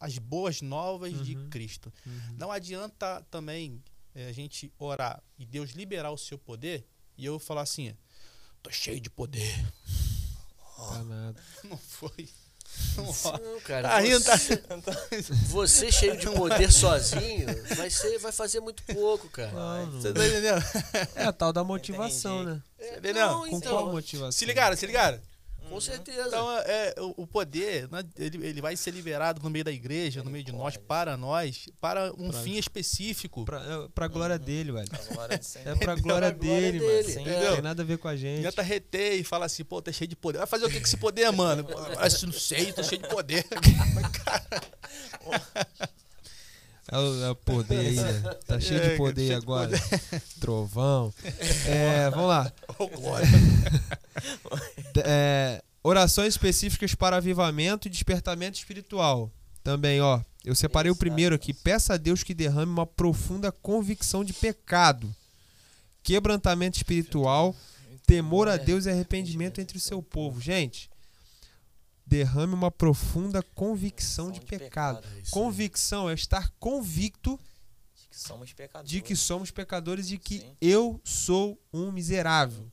[0.00, 1.50] as boas novas de Uhum.
[1.50, 1.92] Cristo.
[2.04, 2.36] Uhum.
[2.36, 3.82] Não adianta também
[4.14, 6.84] é, a gente orar e Deus liberar o seu poder
[7.16, 7.94] e eu falar assim:
[8.62, 9.54] tô cheio de poder.
[10.86, 11.40] Tá nada.
[11.64, 12.28] Não foi.
[12.96, 13.88] Não cara.
[13.88, 14.62] Tá rindo, tá você,
[15.48, 19.50] você cheio de poder sozinho, vai, ser, vai fazer muito pouco, cara.
[19.52, 20.00] Não, não.
[20.00, 20.62] Você tá entendendo?
[21.14, 22.56] É a tal da motivação, Entendi.
[22.56, 22.62] né?
[22.78, 23.26] É, entendeu?
[23.26, 24.32] não, Com então, qual motivação?
[24.32, 25.18] Se ligaram, se ligaram?
[25.68, 26.26] Com certeza.
[26.28, 30.22] Então, é, o o poder, né, ele, ele vai ser liberado no meio da igreja,
[30.22, 33.44] no meio de nós, para nós, para um Pra- fim específico.
[33.44, 34.88] Pra, é, pra glória dele, velho.
[34.88, 35.40] Pra glória.
[35.64, 37.20] É pra glória dele, dele, mano.
[37.20, 37.40] entendeu?
[37.48, 38.42] Não tem nada a ver com a gente.
[38.42, 40.38] Tenta reter e fala assim, pô, tá cheio de poder.
[40.38, 41.66] Vai fazer o que com esse poder, mano?
[41.98, 43.44] Mas não sei, tô cheio de poder.
[45.20, 46.07] É o,
[46.90, 48.34] é o poder aí, né?
[48.46, 49.78] Tá cheio É, de poder cheio de agora.
[50.40, 51.12] Trovão.
[51.66, 52.52] É, vamos lá.
[52.78, 53.28] Ô, glória.
[55.04, 59.30] É, orações específicas para avivamento e despertamento espiritual.
[59.62, 60.20] Também, ó.
[60.44, 61.52] Eu separei o primeiro aqui.
[61.52, 65.14] Peça a Deus que derrame uma profunda convicção de pecado,
[66.02, 67.54] quebrantamento espiritual,
[68.06, 70.40] temor a Deus e arrependimento entre o seu povo.
[70.40, 70.88] Gente,
[72.08, 74.98] derrame uma profunda convicção de pecado.
[74.98, 75.30] É isso aí.
[75.30, 77.38] Convicção é estar convicto
[77.94, 78.90] De que somos pecadores.
[78.90, 80.56] de que somos pecadores e de que Sim.
[80.60, 82.66] eu sou um miserável.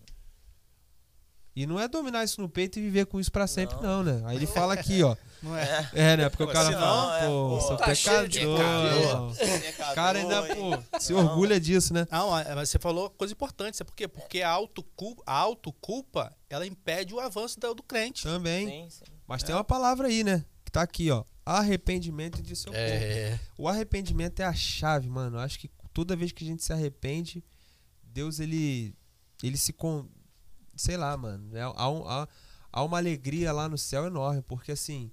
[1.55, 4.19] E não é dominar isso no peito e viver com isso pra sempre, não, Não.
[4.19, 4.21] né?
[4.25, 5.15] Aí ele fala aqui, ó.
[5.43, 5.89] Não é?
[5.93, 6.29] É, né?
[6.29, 9.31] Porque o cara fala, é, pô, sou tá de pecador.
[9.31, 11.19] O cara ainda, pô, se Não.
[11.23, 12.07] orgulha disso, né?
[12.09, 14.07] Não, é, mas você falou coisa importante, sabe por quê?
[14.07, 18.23] Porque a autoculpa, a autoculpa ela impede o avanço do, do crente.
[18.23, 18.67] Também.
[18.67, 19.14] Sim, sim.
[19.27, 20.45] Mas tem uma palavra aí, né?
[20.63, 21.23] Que tá aqui, ó.
[21.45, 22.73] Arrependimento de seu.
[22.73, 23.39] É.
[23.57, 25.37] O arrependimento é a chave, mano.
[25.37, 27.43] Eu acho que toda vez que a gente se arrepende,
[28.03, 28.95] Deus ele
[29.43, 30.07] ele se con...
[30.75, 31.55] sei lá, mano.
[31.55, 32.27] É, há, um- há-
[32.71, 35.11] há uma alegria lá no céu enorme, porque assim,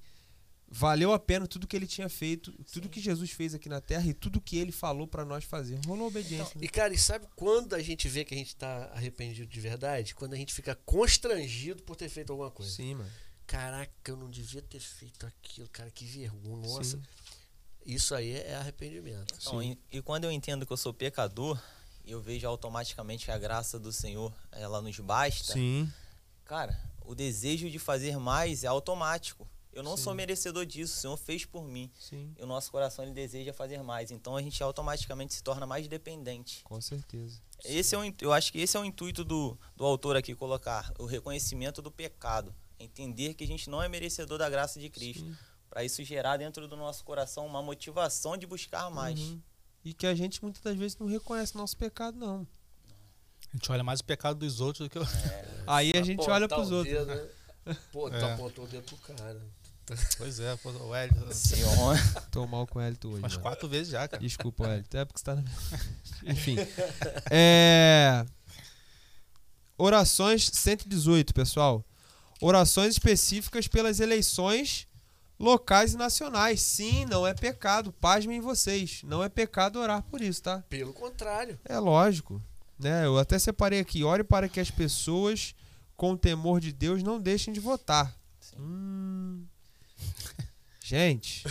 [0.68, 4.06] valeu a pena tudo que ele tinha feito, tudo que Jesus fez aqui na terra
[4.06, 5.78] e tudo que ele falou pra nós fazer.
[5.86, 6.54] Rolou obediência.
[6.58, 6.64] né?
[6.64, 10.14] E, cara, e sabe quando a gente vê que a gente tá arrependido de verdade?
[10.14, 12.70] Quando a gente fica constrangido por ter feito alguma coisa.
[12.72, 13.10] Sim, mano.
[13.46, 16.68] Caraca, eu não devia ter feito aquilo, cara, que vergonha.
[16.68, 17.02] Nossa, Sim.
[17.84, 19.34] isso aí é arrependimento.
[19.40, 21.60] Então, e, e quando eu entendo que eu sou pecador,
[22.04, 25.52] eu vejo automaticamente que a graça do Senhor, ela nos basta.
[25.52, 25.90] Sim.
[26.44, 29.48] Cara, o desejo de fazer mais é automático.
[29.72, 30.02] Eu não Sim.
[30.02, 31.90] sou merecedor disso, o Senhor fez por mim.
[31.98, 32.34] Sim.
[32.38, 34.10] E o nosso coração ele deseja fazer mais.
[34.10, 36.62] Então a gente automaticamente se torna mais dependente.
[36.64, 37.40] Com certeza.
[37.64, 40.92] Esse é o, eu acho que esse é o intuito do, do autor aqui colocar
[40.98, 45.24] o reconhecimento do pecado, entender que a gente não é merecedor da graça de Cristo.
[45.70, 49.18] Pra isso gerar dentro do nosso coração uma motivação de buscar mais.
[49.18, 49.40] Uhum.
[49.84, 52.46] E que a gente muitas das vezes não reconhece nosso pecado, não.
[53.52, 55.02] A gente olha mais o pecado dos outros do que o.
[55.66, 56.94] Aí a gente olha o pros outros.
[56.94, 57.28] dedo, né?
[57.92, 58.32] Pô, tu É.
[58.34, 59.40] apontou o dedo pro cara.
[60.16, 61.34] Pois é, pô, o Hélio.
[61.34, 61.96] Senhor,
[62.30, 63.18] Tô mal com o Hélito hoje.
[63.18, 63.42] Umas mano.
[63.42, 64.22] quatro vezes já, cara.
[64.22, 64.96] Desculpa, Hélito.
[64.96, 65.42] É porque você tá na...
[66.32, 66.56] Enfim.
[67.30, 68.24] É...
[69.76, 71.84] Orações 118, pessoal.
[72.44, 74.88] Orações específicas pelas eleições
[75.38, 76.60] locais e nacionais.
[76.60, 77.92] Sim, não é pecado.
[77.92, 79.02] Pasmem vocês.
[79.04, 80.62] Não é pecado orar por isso, tá?
[80.68, 81.58] Pelo contrário.
[81.64, 82.42] É lógico.
[82.78, 83.06] Né?
[83.06, 84.02] Eu até separei aqui.
[84.02, 85.54] Ore para que as pessoas
[85.96, 88.12] com temor de Deus não deixem de votar.
[88.40, 88.56] Sim.
[88.58, 89.46] Hum.
[90.84, 91.44] Gente,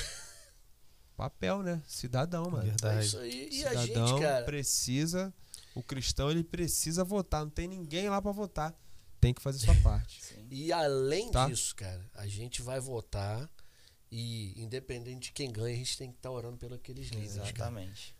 [1.16, 1.82] papel, né?
[1.88, 2.64] Cidadão, mano.
[2.64, 3.06] É Verdade.
[3.06, 3.48] isso aí.
[3.50, 4.46] E a Cidadão gente, cara.
[4.46, 5.34] precisa,
[5.74, 7.44] o cristão ele precisa votar.
[7.44, 8.76] Não tem ninguém lá pra votar.
[9.22, 10.19] Tem que fazer sua parte.
[10.26, 10.45] sim.
[10.49, 11.47] E além Tá.
[11.47, 13.49] disso, cara, a gente vai votar
[14.11, 17.45] e independente de quem ganha, a gente tem que estar orando pelos aqueles líderes, cara.
[17.49, 18.13] Exatamente.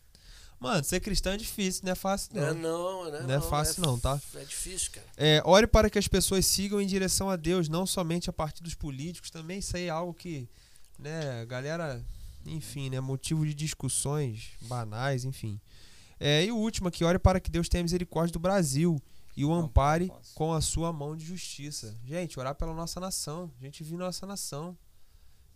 [0.58, 3.02] Mano, ser cristão é difícil, não é fácil Não é não.
[3.04, 3.20] não, né?
[3.26, 4.18] Não é fácil não, tá?
[4.36, 5.06] É difícil, cara.
[5.16, 8.62] É, ore para que as pessoas sigam em direção a Deus, não somente a partir
[8.62, 9.28] dos políticos.
[9.28, 10.48] Também isso aí é algo que,
[10.96, 12.00] né, galera,
[12.46, 15.60] enfim, né, motivo de discussões banais, enfim.
[16.20, 19.02] É, e o último aqui, ore para que Deus tenha misericórdia do Brasil
[19.36, 21.94] e o ampare com a sua mão de justiça.
[22.04, 23.50] Gente, orar pela nossa nação.
[23.60, 24.76] A gente vive nossa nação,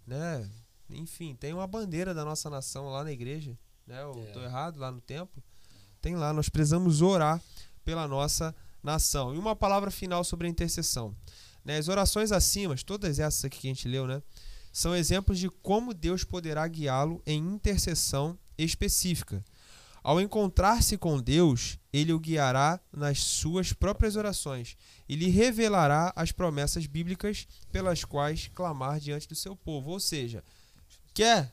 [0.07, 0.49] né?
[0.89, 4.03] Enfim, tem uma bandeira da nossa nação lá na igreja, né?
[4.03, 4.33] Eu É.
[4.33, 5.43] tô errado lá no templo.
[6.01, 7.43] Tem lá, nós precisamos orar
[7.85, 9.35] pela nossa nação.
[9.35, 11.15] E uma palavra final sobre a intercessão.
[11.65, 11.79] Né?
[11.79, 14.23] As orações acima, todas essas aqui que a gente leu, né?
[14.73, 19.45] São exemplos de como Deus poderá guiá-lo em intercessão específica.
[20.07, 24.77] Ao encontrar-se com Deus, ele o guiará nas suas próprias orações
[25.09, 29.91] e lhe revelará as promessas bíblicas pelas quais clamar diante do seu povo.
[29.91, 30.45] Ou seja,
[31.13, 31.53] quer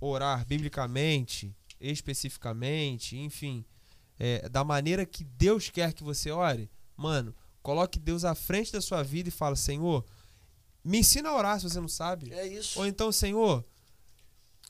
[0.00, 3.64] orar biblicamente, especificamente, enfim,
[4.16, 8.80] é, da maneira que Deus quer que você ore, mano, coloque Deus à frente da
[8.80, 10.04] sua vida e fala: Senhor,
[10.84, 12.32] me ensina a orar se você não sabe.
[12.32, 12.78] É isso.
[12.78, 13.64] Ou então, Senhor,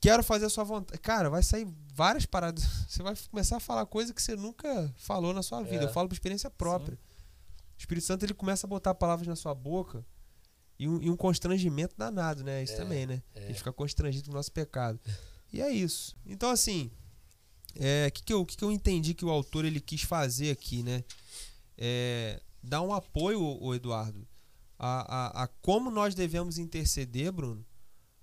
[0.03, 1.01] quero fazer a sua vontade.
[1.01, 2.65] Cara, vai sair várias paradas.
[2.89, 5.85] Você vai começar a falar coisa que você nunca falou na sua vida.
[5.85, 5.85] É.
[5.85, 6.99] Eu falo por experiência própria.
[7.77, 10.05] O Espírito Santo ele começa a botar palavras na sua boca
[10.79, 12.63] e um, e um constrangimento danado, né?
[12.63, 13.23] Isso É, também, né?
[13.35, 13.45] é.
[13.45, 15.01] A gente fica constrangido com o nosso pecado.
[15.53, 16.17] E é isso.
[16.27, 16.91] Então, assim,
[17.77, 20.83] o que, que, eu, que, que eu entendi que o autor ele quis fazer aqui,
[20.83, 21.05] né?
[21.79, 24.27] É, dar um apoio, o Eduardo,
[24.79, 27.65] a, a, a como nós devemos interceder, Bruno,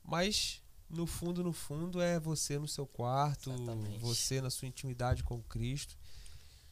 [0.03, 0.58] mas
[0.89, 3.99] no fundo, no fundo, é você no seu quarto, Exatamente.
[3.99, 5.97] você na sua intimidade com Cristo,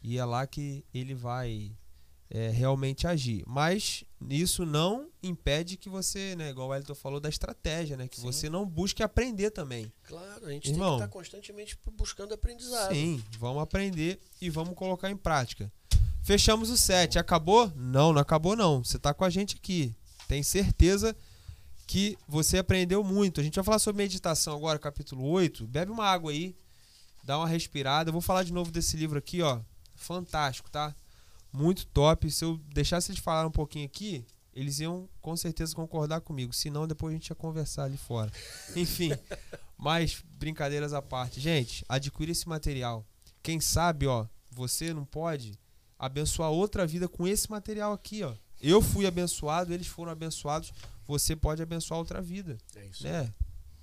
[0.01, 1.75] e é lá que ele vai
[2.29, 3.43] é, realmente agir.
[3.47, 8.07] Mas isso não impede que você, né, igual o Elton falou, da estratégia, né?
[8.07, 8.23] Que Sim.
[8.23, 9.91] você não busque aprender também.
[10.03, 10.89] Claro, a gente Irmão.
[10.89, 12.93] tem que estar constantemente buscando aprendizado.
[12.93, 15.71] Sim, vamos aprender e vamos colocar em prática.
[16.21, 17.17] Fechamos o set.
[17.17, 17.71] Acabou?
[17.75, 18.83] Não, não acabou não.
[18.83, 19.95] Você tá com a gente aqui.
[20.27, 21.15] Tem certeza
[21.87, 23.39] que você aprendeu muito.
[23.39, 25.65] A gente vai falar sobre meditação agora, capítulo 8.
[25.65, 26.53] Bebe uma água aí,
[27.23, 28.09] dá uma respirada.
[28.09, 29.61] Eu vou falar de novo desse livro aqui, ó.
[29.95, 30.93] Fantástico, tá?
[31.51, 32.29] Muito top.
[32.29, 36.51] Se eu deixasse eles falar um pouquinho aqui, eles iam com certeza concordar comigo.
[36.51, 38.31] Se não, depois a gente ia conversar ali fora.
[38.75, 39.11] Enfim,
[39.77, 41.39] mas brincadeiras à parte.
[41.39, 43.05] Gente, adquira esse material.
[43.41, 45.57] Quem sabe, ó, você não pode
[45.97, 48.33] abençoar outra vida com esse material aqui, ó.
[48.59, 50.73] Eu fui abençoado, eles foram abençoados.
[51.07, 53.03] Você pode abençoar outra vida, É isso.
[53.03, 53.33] né?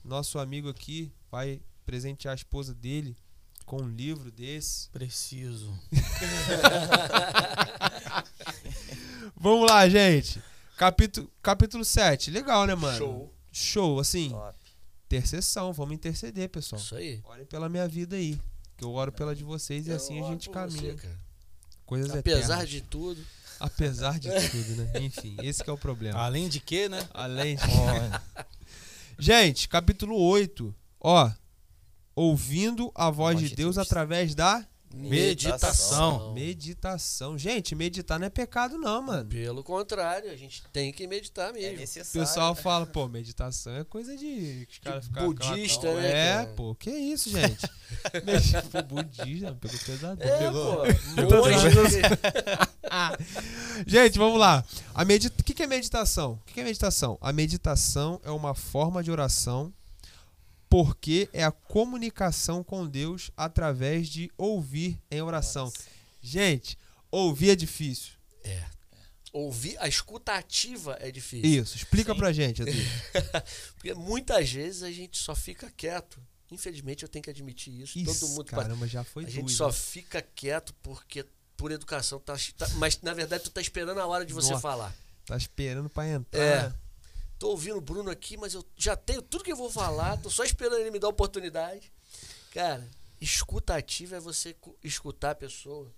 [0.04, 3.16] Nosso amigo aqui vai presentear a esposa dele
[3.64, 4.90] com um livro desse.
[4.90, 5.72] Preciso.
[9.36, 10.40] Vamos lá, gente.
[10.76, 12.30] Capítulo, capítulo 7.
[12.30, 12.98] Legal, né, mano?
[12.98, 13.34] Show.
[13.52, 14.30] Show, assim.
[14.30, 14.58] Top.
[15.06, 15.72] Intercessão.
[15.72, 16.80] Vamos interceder, pessoal.
[16.80, 17.20] Isso aí.
[17.24, 18.38] Orem pela minha vida aí.
[18.76, 20.96] Que eu oro pela de vocês e Eu assim a gente caminha.
[20.96, 21.08] você.
[21.86, 22.68] Coisas Apesar eternas.
[22.70, 23.24] de tudo,
[23.60, 24.92] Apesar de tudo, né?
[25.00, 26.18] Enfim, esse que é o problema.
[26.18, 27.08] Além de que, né?
[27.12, 27.62] Além de...
[29.18, 30.74] Gente, capítulo 8.
[31.00, 31.30] Ó.
[32.16, 36.32] Ouvindo a voz de Deus através da Meditação.
[36.32, 37.36] meditação.
[37.36, 39.28] Gente, meditar não é pecado não, mano.
[39.28, 41.76] Pelo contrário, a gente tem que meditar É mesmo.
[41.76, 42.26] O necessário.
[42.28, 42.62] pessoal né?
[42.62, 44.66] fala, pô, meditação é coisa de.
[44.70, 46.46] Os caras ficam budista, né, É, cara?
[46.54, 47.64] pô, que isso, gente?
[48.72, 50.26] Pô, budista, pegou pesadão.
[50.26, 50.76] É, Pegou.
[50.76, 50.82] pô.
[51.36, 51.68] Monge,
[53.86, 54.64] Gente, vamos lá.
[54.94, 55.40] A medita...
[55.40, 56.32] O que que é meditação?
[56.32, 57.18] O que que é meditação?
[57.20, 59.72] A meditação é uma forma de oração
[60.74, 65.72] porque é a comunicação com Deus através de ouvir em oração.
[66.20, 66.76] Gente,
[67.12, 68.14] ouvir é difícil.
[69.32, 71.62] Ouvir, a escuta ativa é difícil.
[71.62, 72.18] Isso, explica Sim.
[72.18, 72.62] pra gente.
[73.74, 76.20] Porque muitas vezes a gente só fica quieto.
[76.50, 77.94] Infelizmente eu tenho que admitir isso.
[78.04, 79.50] Todo Isso, mundo caramba, já foi A gente doido.
[79.56, 81.24] só fica quieto porque
[81.56, 84.60] por educação tá, tá- mas na verdade tu tá esperando a hora de você Nossa.
[84.62, 84.92] falar.
[85.24, 86.40] Tá esperando pra entrar.
[86.42, 86.83] É.
[87.38, 90.30] Tô ouvindo o Bruno aqui, mas eu já tenho tudo que eu vou falar, tô
[90.30, 91.92] só esperando ele me dar a oportunidade.
[92.52, 92.88] Cara,
[93.20, 95.92] escuta ativa é você cu- escutar a pessoa,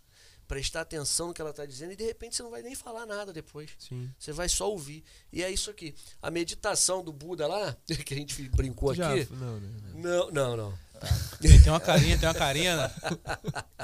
[0.49, 3.05] prestar atenção no que ela tá dizendo e de repente você não vai nem falar
[3.05, 3.71] nada depois.
[3.79, 4.11] Sim.
[4.19, 5.05] Você vai só ouvir.
[5.33, 5.95] E é isso aqui.
[6.23, 9.29] A meditação do Buda lá, que a gente brincou Já- aqui.
[9.33, 9.69] Não, né?
[9.95, 10.79] Não, não, não.
[11.43, 12.77] Ele tem uma carinha, tem uma carinha.
[12.77, 12.95] né?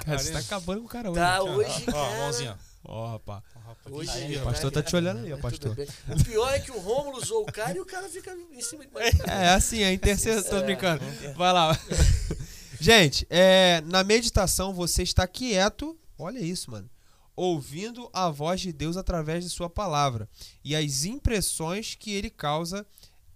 [0.04, 1.20] Cara, você tá acabando com o cara hoje.
[1.20, 1.44] Tá, cara.
[1.44, 2.58] hoje, Ó, cara, mãozinha.
[2.58, 3.42] Ó, Ó, rapaz,
[3.90, 5.76] Hoje vigia, O pastor tá te olhando aí, ó, pastor.
[6.08, 8.84] O pior é que o Rômulo usou o cara e o cara fica em cima
[8.84, 8.90] de
[9.30, 10.58] É assim, a intercessão.
[10.58, 11.04] Tô brincando.
[11.36, 11.78] Vai lá.
[12.80, 15.96] Gente, é, na meditação você está quieto.
[16.18, 16.90] Olha isso, mano.
[17.36, 20.28] Ouvindo a voz de Deus através de sua palavra
[20.64, 22.84] e as impressões que ele causa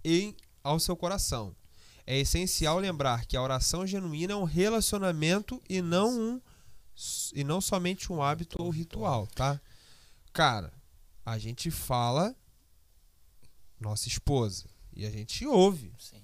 [0.03, 1.55] em, ao seu coração.
[2.05, 6.41] É essencial lembrar que a oração genuína é um relacionamento e não um
[7.33, 9.59] e não somente um hábito ou ritual, tá?
[10.33, 10.71] Cara,
[11.25, 12.35] a gente fala
[13.79, 15.93] nossa esposa e a gente ouve.
[15.99, 16.23] Sim.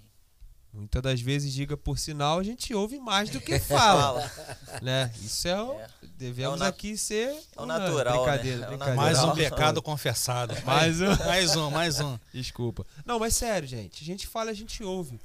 [0.73, 4.27] Muitas das vezes, diga por sinal, a gente ouve mais do que fala.
[4.27, 4.81] Fala.
[4.81, 5.13] né?
[5.21, 5.79] Isso é o.
[5.79, 5.87] É.
[6.17, 7.29] Devemos É aqui ser.
[7.29, 8.63] É o uma natural, Brincadeira, né?
[8.63, 9.01] É o brincadeira.
[9.01, 10.55] Mais um pecado confessado.
[10.65, 11.15] Mais um.
[11.25, 12.17] Mais um, mais um.
[12.33, 12.87] Desculpa.
[13.05, 14.01] Não, mas sério, gente.
[14.01, 15.19] A gente fala, a gente ouve.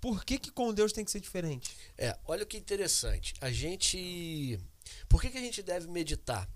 [0.00, 1.76] Por que, que com Deus tem que ser diferente?
[1.98, 3.34] É, olha que interessante.
[3.40, 4.60] A gente.
[5.08, 6.48] Por que, que a gente deve meditar?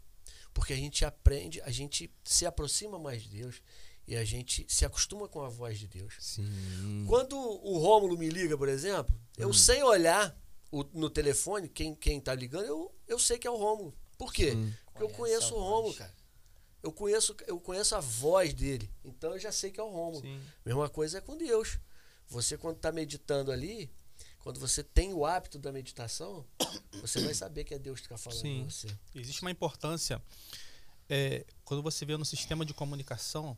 [0.53, 3.63] Porque a gente aprende, a gente se aproxima mais de Deus
[4.07, 6.15] e a gente se acostuma com a voz de Deus.
[6.19, 7.05] Sim.
[7.09, 10.37] Quando o Rômulo me liga, por exemplo, eu sem olhar
[10.73, 13.97] o- no telefone quem, quem tá ligando, eu, eu sei que é o Rômulo.
[14.19, 14.53] Por quê?
[14.53, 14.75] Sim.
[14.87, 16.15] Porque eu Conhece conheço a o Rômulo, cara.
[16.83, 18.91] Eu conheço, eu conheço a voz dele.
[19.05, 20.25] Então eu já sei que é o Rômulo.
[20.65, 21.79] Mesma coisa é com Deus.
[22.27, 23.91] Você, quando está meditando ali,
[24.41, 26.45] quando você tem o hábito da meditação,
[27.01, 28.65] você vai saber que é Deus que está falando Sim.
[28.65, 28.99] com você.
[29.15, 30.21] Existe uma importância
[31.09, 33.57] é, quando você vê no sistema de comunicação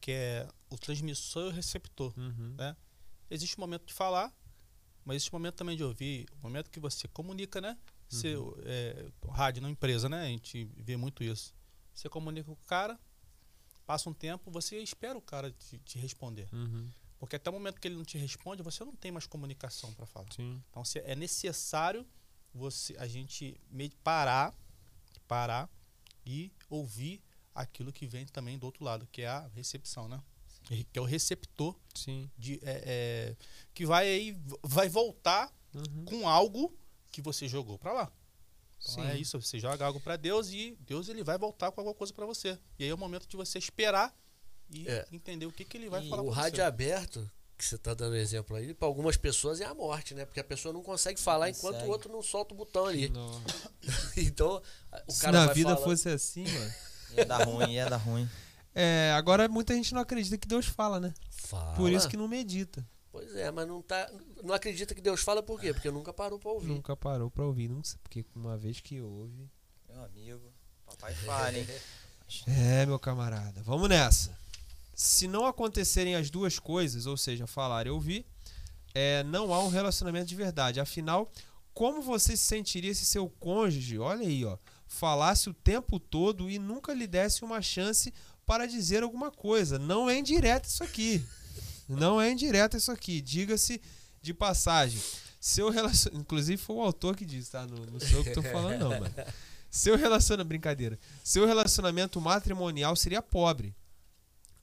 [0.00, 2.12] que é o transmissor e o receptor.
[2.16, 2.54] Uhum.
[2.56, 2.76] né?
[3.30, 4.32] Existe um momento de falar,
[5.04, 7.76] mas existe um momento também de ouvir, o momento que você comunica, né?
[8.08, 10.22] Você, é, rádio na empresa, né?
[10.22, 11.54] A gente vê muito isso.
[11.92, 12.98] Você comunica com o cara,
[13.84, 16.48] passa um tempo, você espera o cara te, te responder.
[16.52, 16.88] Uhum.
[17.18, 20.06] Porque até o momento que ele não te responde, você não tem mais comunicação para
[20.06, 20.32] falar.
[20.32, 20.62] Sim.
[20.70, 22.06] Então se- é necessário
[22.54, 23.60] você a gente
[24.02, 24.54] parar,
[25.26, 25.68] parar
[26.24, 27.22] e ouvir
[27.54, 30.22] aquilo que vem também do outro lado, que é a recepção, né?
[30.92, 32.30] Que é o receptor Sim.
[32.36, 32.82] de, é,
[33.32, 33.36] é,
[33.74, 36.04] que vai aí vai voltar Uhum.
[36.06, 36.74] com algo
[37.12, 38.12] que você jogou para lá.
[38.80, 39.10] Então Sim.
[39.10, 42.12] é isso, você joga algo para Deus e Deus ele vai voltar com alguma coisa
[42.12, 42.58] para você.
[42.78, 44.16] E aí é o momento de você esperar
[44.70, 45.06] e É.
[45.12, 46.62] entender o que, que ele vai E falar o rádio você.
[46.62, 50.24] aberto, que você tá dando exemplo aí, para algumas pessoas é a morte, né?
[50.24, 51.88] Porque a pessoa não consegue falar Não enquanto consegue.
[51.88, 53.10] o outro não solta o botão ali.
[54.16, 54.62] Então,
[55.06, 56.72] o Se cara na vai vida falando- fosse assim, mano.
[57.16, 58.28] Ia dar ruim, ia dar ruim.
[58.74, 61.12] É, agora muita gente não acredita que Deus fala, né?
[61.30, 61.74] Fala.
[61.74, 62.86] Por isso que não medita.
[63.10, 64.08] Pois é, mas não tá.
[64.44, 65.72] Não acredita que Deus fala por quê?
[65.72, 66.68] Porque nunca parou pra ouvir.
[66.68, 69.50] Nunca parou pra ouvir, não sei, porque uma vez que ouve.
[69.88, 70.52] Meu amigo,
[70.86, 71.66] papai fala, hein?
[72.46, 73.62] É, meu camarada.
[73.62, 74.37] Vamos nessa.
[75.00, 78.26] Se não acontecerem as duas coisas, ou seja, falar e ouvir,
[78.92, 80.80] é, não há um relacionamento de verdade.
[80.80, 81.30] Afinal,
[81.72, 86.58] como você se sentiria se seu cônjuge, olha aí, ó, falasse o tempo todo e
[86.58, 88.12] nunca lhe desse uma chance
[88.44, 89.78] para dizer alguma coisa?
[89.78, 91.24] Não é indireta isso aqui.
[91.88, 93.20] Não é indireta isso aqui.
[93.20, 93.80] Diga-se
[94.20, 95.00] de passagem.
[95.38, 96.10] Seu relacion...
[96.12, 97.64] Inclusive foi o autor que disse, tá?
[97.68, 99.14] Não, não sou eu que tô falando, não, mano.
[99.70, 100.48] Seu relacionamento.
[100.48, 100.98] Brincadeira.
[101.22, 103.76] Seu relacionamento matrimonial seria pobre.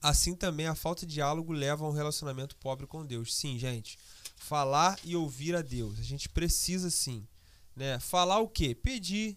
[0.08, 3.34] Assim também a falta de diálogo leva a um relacionamento pobre com Deus.
[3.36, 3.98] Sim, gente.
[4.36, 5.98] Falar e ouvir a Deus.
[6.00, 7.28] A gente precisa sim.
[7.76, 7.98] Né?
[8.00, 8.76] Falar o quê?
[8.76, 9.36] Pedir.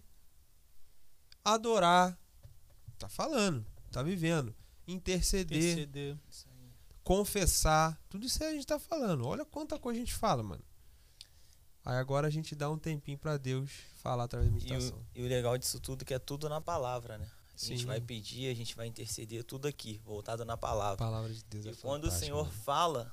[1.44, 2.18] Adorar.
[2.98, 3.64] Tá falando.
[3.90, 4.54] Tá vivendo.
[4.86, 6.18] Interceder Interceder.
[7.02, 9.26] confessar, tudo isso aí a gente tá falando.
[9.26, 10.62] Olha quanta coisa a gente fala, mano.
[11.84, 13.70] Aí agora a gente dá um tempinho pra Deus
[14.02, 14.98] falar através da E meditação.
[14.98, 17.26] o, e o legal disso tudo é que é tudo na palavra, né?
[17.60, 17.86] A gente Sim.
[17.86, 20.96] vai pedir, a gente vai interceder, tudo aqui, voltado na A palavra.
[20.96, 22.58] palavra de Deus é E quando o Senhor mano.
[22.64, 23.10] fala,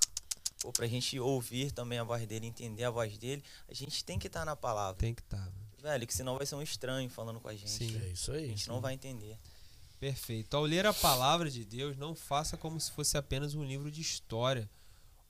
[0.61, 4.19] pô, pra gente ouvir também a voz dele, entender a voz dele, a gente tem
[4.19, 4.99] que estar na palavra.
[4.99, 5.51] tem que estar.
[5.81, 7.69] Velho, que senão vai ser um estranho falando com a gente.
[7.69, 7.99] Sim.
[8.03, 8.47] É isso A aí.
[8.49, 9.37] gente não vai entender.
[9.99, 10.55] Perfeito.
[10.55, 14.01] Ao ler a palavra de Deus, não faça como se fosse apenas um livro de
[14.01, 14.69] história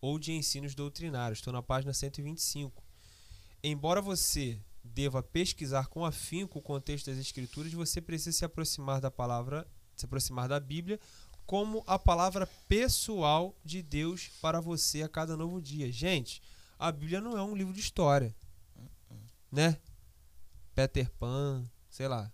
[0.01, 1.39] ou de ensinos doutrinários.
[1.39, 2.83] Estou na página 125.
[3.63, 4.59] Embora você
[4.93, 10.05] deva pesquisar com afinco o contexto das escrituras, você precisa se aproximar da palavra, se
[10.05, 10.99] aproximar da Bíblia
[11.45, 15.91] como a palavra pessoal de Deus para você a cada novo dia.
[15.91, 16.41] Gente,
[16.77, 18.35] a Bíblia não é um livro de história,
[19.51, 19.77] né?
[20.73, 22.31] Peter Pan, sei lá.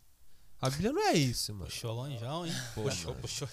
[0.62, 1.66] A Bíblia não é isso, mano.
[1.66, 2.54] Puxou longeão, hein?
[2.76, 3.22] Pô, puxou, mano.
[3.22, 3.48] puxou.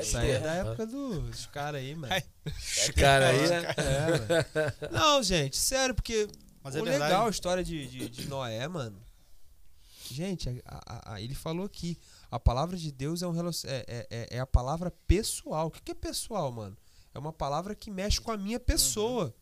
[0.00, 2.14] Isso aí é da época dos caras aí, mano.
[2.46, 3.74] Os caras aí, né?
[3.76, 4.90] É, mano.
[4.98, 6.26] Não, gente, sério, porque
[6.62, 7.02] Mas o é verdade.
[7.04, 9.00] legal a história de, de, de Noé, mano.
[10.10, 11.98] Gente, a- a- a- ele falou aqui,
[12.30, 15.68] a palavra de Deus é, um, relacion- é, é- é- é a palavra pessoal.
[15.68, 16.76] O que, que é pessoal, mano?
[17.14, 19.34] É uma palavra que mexe com a minha pessoa.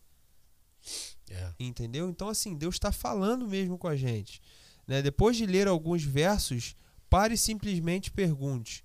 [1.29, 1.53] É.
[1.59, 2.09] Entendeu?
[2.09, 4.41] Então, assim, Deus está falando mesmo com a gente.
[4.87, 5.01] Né?
[5.01, 6.75] Depois de ler alguns versos,
[7.09, 8.83] pare e simplesmente pergunte: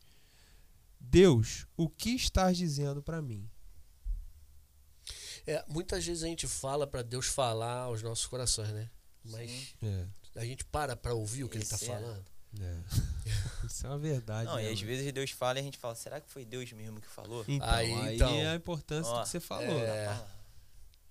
[1.00, 3.48] Deus, o que estás dizendo para mim?
[5.46, 8.90] É, muitas vezes a gente fala pra Deus falar aos nossos corações, né?
[9.24, 9.74] Mas.
[9.82, 10.06] É,
[10.40, 11.88] a gente para pra ouvir o que ele tá Isso é.
[11.88, 12.24] falando.
[12.60, 12.76] é.
[13.66, 14.46] Isso é uma verdade.
[14.48, 14.86] Não, né, e às mano?
[14.86, 17.44] vezes Deus fala e a gente fala, será que foi Deus mesmo que falou?
[17.48, 18.30] Então, Aí, aí, então.
[18.30, 19.78] é a importância do Ó, que você falou.
[19.80, 20.24] é.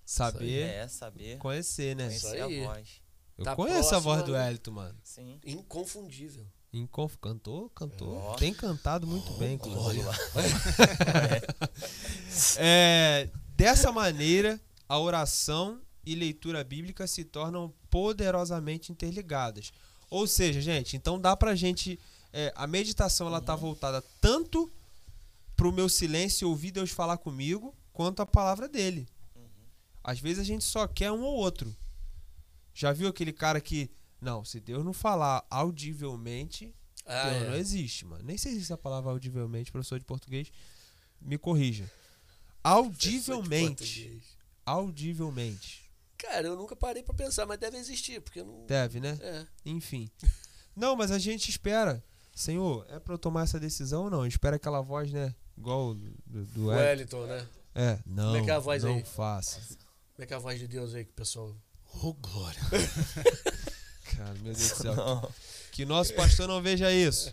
[0.04, 2.06] Saber, É, saber, conhecer, né?
[2.06, 2.62] Conhecer aí.
[2.62, 2.88] a voz.
[3.36, 4.36] Eu Tá conheço a próximo voz do.
[4.36, 4.96] Hélito, mano.
[5.02, 5.40] Sim.
[5.44, 6.46] Inconfundível.
[6.72, 7.16] Inconf...
[7.20, 8.16] Cantou, cantou.
[8.16, 8.34] Ó.
[8.36, 9.82] Tem cantado muito bem, inclusive.
[10.04, 10.14] Olha lá.
[12.58, 19.72] É, dessa maneira, a oração e leitura bíblica se tornam poderosamente interligadas.
[20.10, 21.98] Ou seja, gente, então dá pra gente.
[22.32, 24.70] é, a meditação ela tá voltada tanto
[25.56, 29.08] pro meu silêncio ouvir Deus falar comigo, quanto a palavra dele.
[30.04, 31.74] Às vezes a gente só quer um ou outro.
[32.74, 33.90] Já viu aquele cara que.
[34.20, 36.72] Não, se Deus não falar audivelmente,
[37.06, 37.58] Ah, Deus não é.
[37.58, 38.22] existe, mano.
[38.22, 40.52] Nem sei se existe a palavra audivelmente, professor de português,
[41.20, 41.90] me corrija.
[42.66, 44.20] Audivelmente.
[44.64, 45.88] Audivelmente.
[46.18, 48.66] Cara, eu nunca parei pra pensar, mas deve existir, porque eu não.
[48.66, 49.16] Deve, né?
[49.20, 49.46] É.
[49.64, 50.10] Enfim.
[50.74, 52.04] Não, mas a gente espera.
[52.34, 54.26] Senhor, é pra eu tomar essa decisão ou não?
[54.26, 55.34] Espera aquela voz, né?
[55.56, 56.66] Igual do, do, do.
[56.66, 57.48] Wellington, né?
[57.74, 58.26] É, não.
[58.26, 59.04] Como é que é a voz não aí?
[59.04, 59.58] faça.
[59.58, 61.56] Como é que é a voz de Deus aí que o pessoal.
[62.02, 62.60] Ô, glória.
[64.18, 64.94] Cara, meu Deus do céu.
[64.94, 65.32] Não.
[65.76, 67.30] Que nosso pastor não veja isso.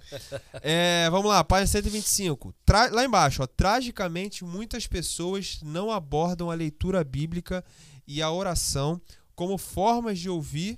[0.61, 2.53] É, vamos lá, página 125.
[2.65, 7.63] Tra lá embaixo, ó, tragicamente, muitas pessoas não abordam a leitura bíblica
[8.05, 9.01] e a oração
[9.33, 10.77] como formas de ouvir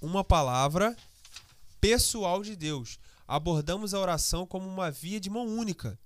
[0.00, 0.96] uma palavra
[1.82, 2.98] pessoal de Deus.
[3.28, 6.00] Abordamos a oração como uma via de mão única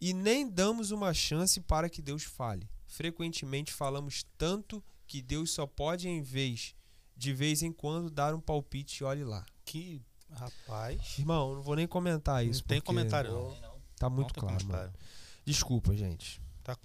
[0.00, 2.68] e nem damos uma chance para que Deus fale.
[2.84, 6.74] Frequentemente falamos tanto que Deus só pode, em vez
[7.16, 9.46] de vez em quando, dar um palpite e olhe lá.
[9.70, 10.02] Que
[10.32, 11.18] Rapaz.
[11.18, 12.62] Irmão, não vou nem comentar isso.
[12.62, 13.80] Não tem comentário, Não.
[13.96, 14.92] Tá muito Não claro, mano.
[15.44, 16.40] Desculpa, gente.
[16.62, 16.76] Tá.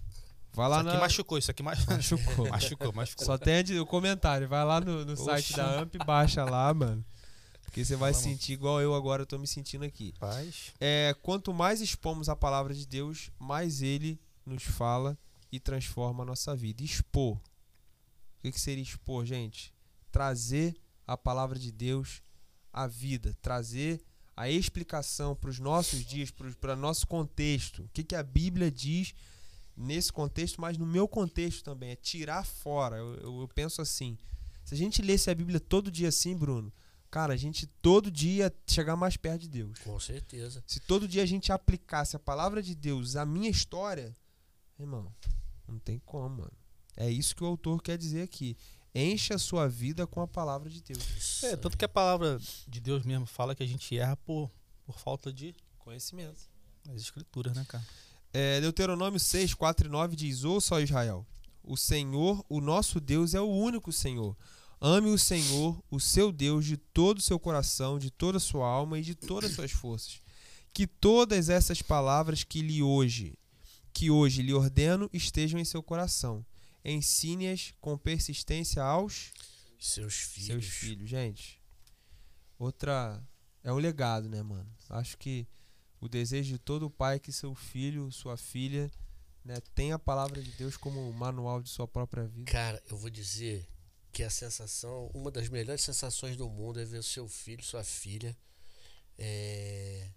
[0.54, 1.02] Vai lá Isso aqui na...
[1.02, 1.96] machucou, isso aqui machucou.
[1.98, 2.50] Machucou.
[2.50, 3.26] machucou, machucou.
[3.26, 4.48] Só tem o comentário.
[4.48, 7.04] Vai lá no, no site da AMP, baixa lá, mano.
[7.64, 8.24] Porque você vai Vamos.
[8.24, 10.14] sentir igual eu agora tô me sentindo aqui.
[10.20, 10.74] Rapaz.
[10.80, 15.18] É, quanto mais expomos a palavra de Deus, mais ele nos fala
[15.52, 16.84] e transforma a nossa vida.
[16.84, 17.36] Expor.
[17.38, 17.42] O
[18.42, 19.74] que, que seria expor, gente?
[20.12, 20.76] Trazer
[21.08, 22.22] a palavra de Deus
[22.76, 24.02] à vida, trazer
[24.36, 27.84] a explicação para os nossos dias, para nosso contexto.
[27.84, 29.14] O que, que a Bíblia diz
[29.78, 31.92] nesse contexto, mas no meu contexto também.
[31.92, 32.98] É tirar fora.
[32.98, 34.18] Eu, eu- eu penso assim:
[34.66, 36.72] se a gente lesse a Bíblia todo dia assim, Bruno,
[37.10, 39.80] cara, a gente todo dia ia chegar mais perto de Deus.
[39.80, 40.62] Com certeza.
[40.68, 44.14] Se todo dia a gente aplicasse a palavra de Deus à minha história,
[44.78, 45.14] irmão,
[45.66, 46.54] não tem como, mano.
[46.98, 48.58] É isso que o autor quer dizer aqui.
[48.98, 51.44] Encha a sua vida com a palavra de Deus.
[51.44, 54.50] É, tanto que a palavra de Deus mesmo fala que a gente erra por,
[54.86, 56.50] por falta de Conhecimento.
[56.90, 57.86] as escrituras, né, cara?
[58.34, 61.28] É, Deuteronômio 6, 4 e 9 diz: Ouça, Israel,
[61.62, 64.36] o Senhor, o nosso Deus, é o único Senhor.
[64.80, 68.68] Ame o Senhor, o seu Deus, de todo o seu coração, de toda a sua
[68.68, 70.22] alma e de todas as suas forças.
[70.74, 73.38] Que todas essas palavras que lhe hoje,
[73.94, 76.46] que hoje lhe ordeno, estejam em seu coração.
[76.86, 79.34] Ensine-as com persistência aos
[79.80, 80.48] Seus filhos.
[80.48, 81.62] seus filhos, gente.
[82.60, 83.22] Outra
[83.64, 84.72] é um legado, né, mano?
[84.90, 85.48] Acho que
[86.00, 88.92] o desejo de todo pai é que seu filho, sua filha,
[89.44, 92.52] né, tenha a palavra de Deus como manual de sua própria vida.
[92.52, 93.68] Cara, eu vou dizer
[94.12, 97.84] que a sensação, uma das melhores sensações do mundo é ver o seu filho, sua
[97.84, 98.38] filha,
[99.18, 100.10] é,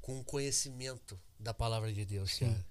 [0.00, 2.66] com conhecimento da palavra de Deus, cara.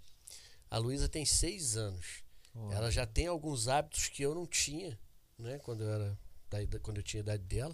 [0.70, 2.24] A Luísa tem seis anos.
[2.72, 5.00] Ela já tem alguns hábitos que eu não tinha,
[5.38, 5.58] né?
[5.60, 6.18] Quando eu era
[6.50, 7.74] da quando eu tinha a idade dela.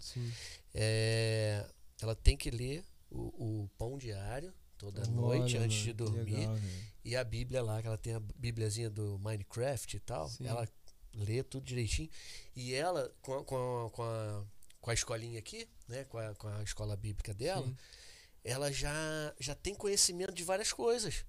[0.73, 1.65] É,
[2.01, 6.47] ela tem que ler o, o pão diário toda noite antes de dormir.
[6.47, 6.57] legal.
[7.03, 10.45] E a Bíblia lá, que ela tem a Bíbliazinha do Minecraft e tal, Sim.
[10.45, 10.67] ela
[11.13, 12.09] lê tudo direitinho.
[12.55, 13.55] E ela, com a, com
[13.85, 14.45] a, com a,
[14.79, 17.75] com a escolinha aqui, né, com a, com a escola bíblica dela, Sim.
[18.43, 21.25] ela já, já tem conhecimento de várias coisas.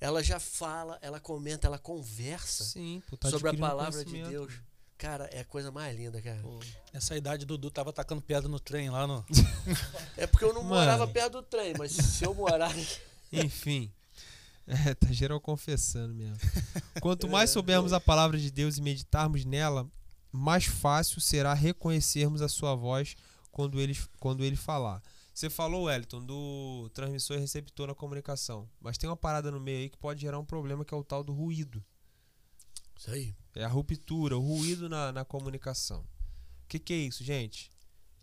[0.00, 4.22] Ela já fala, ela comenta, ela conversa Sim, pô, tá sobre a palavra de.
[4.22, 4.52] Deus.
[4.96, 6.40] Cara, é a coisa mais linda, cara.
[6.40, 6.60] Pô,
[6.92, 9.24] Nessa idade, Dudu tava tacando pedra no trem lá no.
[10.16, 10.74] É porque eu não Mano.
[10.76, 12.72] morava perto do trem, mas se eu morar.
[13.32, 13.92] Enfim.
[14.66, 16.38] É, tá geral confessando mesmo.
[17.00, 19.86] Quanto mais soubermos a palavra de Deus e meditarmos nela,
[20.32, 23.14] mais fácil será reconhecermos a sua voz
[23.50, 25.02] quando ele, quando ele falar.
[25.34, 28.70] Você falou, Wellington, do transmissor e receptor na comunicação.
[28.80, 31.02] Mas tem uma parada no meio aí que pode gerar um problema que é o
[31.02, 31.84] tal do ruído.
[32.96, 33.34] Isso aí.
[33.52, 36.02] É a ruptura, o ruído na, na comunicação.
[36.02, 37.68] O que, que é isso, gente?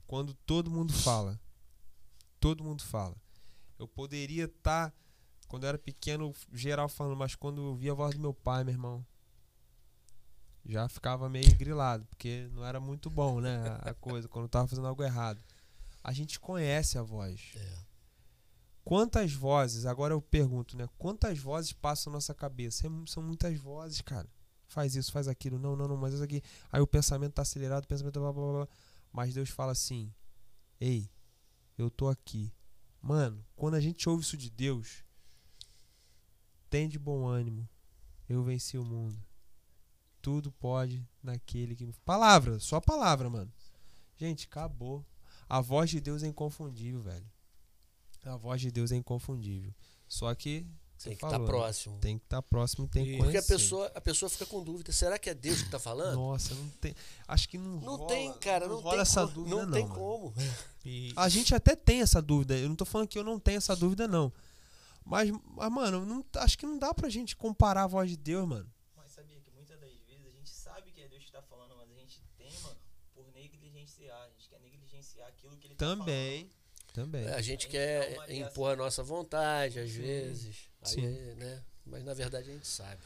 [0.07, 1.38] Quando todo mundo fala.
[2.39, 3.18] Todo mundo fala.
[3.78, 4.93] Eu poderia estar,
[5.49, 8.64] quando eu era pequeno, geral falando, mas quando eu via a voz do meu pai,
[8.64, 9.05] meu irmão,
[10.66, 13.57] já ficava meio grilado, porque não era muito bom, né?
[13.82, 15.43] A a coisa, quando eu tava fazendo algo errado.
[16.04, 17.52] A gente conhece a voz.
[17.56, 17.78] É.
[18.84, 20.89] Quantas vozes, agora eu pergunto, né?
[20.97, 22.88] Quantas vozes passam na nossa cabeça?
[22.88, 24.28] É São muitas vozes, cara.
[24.68, 25.60] Faz isso, faz aquilo.
[25.60, 26.41] Não, não, não, mas isso aqui.
[26.72, 28.54] Aí o pensamento tá acelerado, o pensamento blá blá blá.
[28.54, 28.68] blá.
[29.12, 30.12] Mas Deus fala assim:
[30.80, 31.10] Ei,
[31.78, 32.52] eu tô aqui.
[33.02, 35.04] Mano, quando a gente ouve isso de Deus,
[36.70, 37.68] tem de bom ânimo.
[38.30, 39.22] Eu venci o mundo.
[40.22, 41.93] Tudo pode naquele que me.
[42.06, 43.52] Palavra, só palavra, mano.
[44.16, 45.06] Gente, acabou.
[45.52, 47.26] A voz de Deus é inconfundível, velho.
[48.24, 49.74] A voz de Deus é inconfundível.
[50.08, 50.66] Só que
[51.04, 51.45] Tem que estar né?
[51.45, 51.97] próximo.
[51.99, 54.91] Tem que estar próximo, tem que E- Porque a pessoa, a pessoa fica com dúvida.
[54.93, 56.16] Será que é Deus que tá falando?
[56.16, 56.95] Nossa, não tem.
[57.28, 57.82] Acho que não.
[57.82, 59.72] Não rola- tem, cara, não, rola tem essa co- dúvida, não, não.
[59.74, 59.95] tem mano.
[59.95, 60.34] como.
[60.86, 62.58] E A gente até tem essa dúvida.
[62.58, 64.32] Eu não tô falando que eu não tenho essa dúvida, não.
[65.04, 68.47] Mas, mas mano, não- acho que não dá pra gente comparar a voz de Deus,
[68.47, 68.72] mano.
[68.95, 71.76] Mas sabia que muitas das vezes a gente sabe que é Deus que tá falando,
[71.76, 72.78] mas a gente teima
[73.14, 74.22] por negligenciar.
[74.22, 74.47] A gente
[75.02, 76.49] quer negligenciar aquilo que ele Também.
[76.93, 77.26] Também.
[77.26, 78.52] É, a gente Aí quer dá uma ligação.
[78.52, 80.02] impor a nossa vontade, às Sim.
[80.02, 80.56] vezes.
[80.82, 81.06] Aí, Sim.
[81.06, 81.64] é, né?
[81.86, 82.99] Mas na verdade a gente sabe.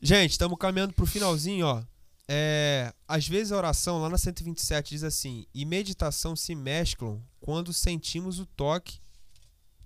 [0.00, 1.84] Gente, estamos caminhando pro finalzinho, ó.
[2.30, 7.72] É, às vezes a oração lá na 127 diz assim: e meditação se mesclam quando
[7.72, 9.00] sentimos o toque,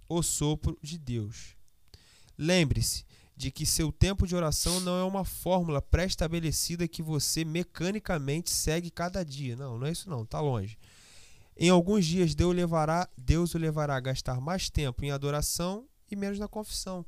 [0.09, 1.57] o sopro de Deus.
[2.37, 3.05] Lembre-se
[3.37, 8.91] de que seu tempo de oração não é uma fórmula pré-estabelecida que você mecanicamente segue
[8.91, 9.57] cada dia.
[9.57, 10.77] Não, não é isso não, tá longe.
[11.57, 16.17] Em alguns dias Deus, levará, Deus o levará a gastar mais tempo em adoração e
[16.17, 17.05] menos na confissão.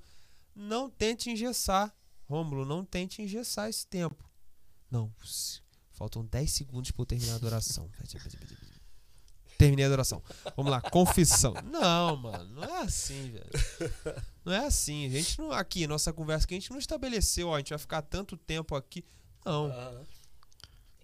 [0.54, 1.94] Não tente engessar
[2.28, 4.28] Rômulo, não tente engessar esse tempo.
[4.90, 5.12] Não,
[5.92, 7.90] faltam 10 segundos para eu terminar a adoração.
[9.56, 10.20] Terminei a adoração.
[10.56, 11.54] Vamos lá, confissão.
[11.64, 13.50] Não, mano, não é assim, velho.
[14.44, 15.06] Não é assim.
[15.06, 15.52] A gente não.
[15.52, 18.74] Aqui, nossa conversa que a gente não estabeleceu, ó, a gente vai ficar tanto tempo
[18.74, 19.04] aqui.
[19.44, 19.72] Não.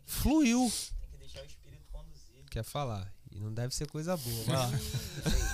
[0.04, 0.68] Fluiu.
[1.00, 2.44] Tem que deixar o espírito conduzir.
[2.50, 3.14] Quer falar.
[3.32, 4.70] E não deve ser coisa boa.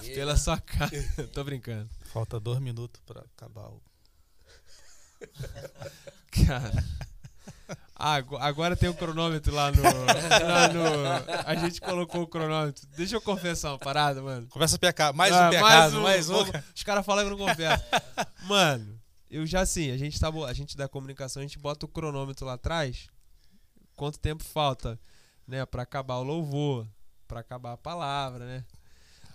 [0.02, 0.90] Tem Pela sua cara.
[1.32, 1.88] Tô brincando.
[2.12, 3.82] Falta dois minutos pra acabar o.
[6.46, 6.84] Cara.
[7.94, 12.86] ago- Agora tem o cronômetro lá no, lá no- A gente colocou o cronômetro.
[12.96, 14.46] Deixa eu confessar uma parada, mano.
[14.48, 15.14] Começa a pecar.
[15.14, 16.44] Mais Ah, um pecado, mais um.
[16.44, 17.82] Vamos- Os caras falam que eu não confesso.
[18.44, 19.00] Mano,
[19.30, 22.46] eu já assim, a gente tá, a gente da comunicação, a gente bota o cronômetro
[22.46, 23.08] lá atrás.
[23.94, 24.98] Quanto tempo falta,
[25.48, 26.86] né, Pra acabar o louvor,
[27.26, 28.64] pra acabar a palavra, né?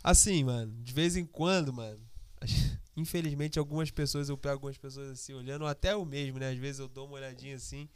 [0.04, 2.00] Assim, mano, de vez em quando, mano,
[2.98, 6.50] infelizmente algumas pessoas eu pego algumas pessoas assim olhando, até eu mesmo, né?
[6.52, 7.88] Às vezes eu dou uma olhadinha assim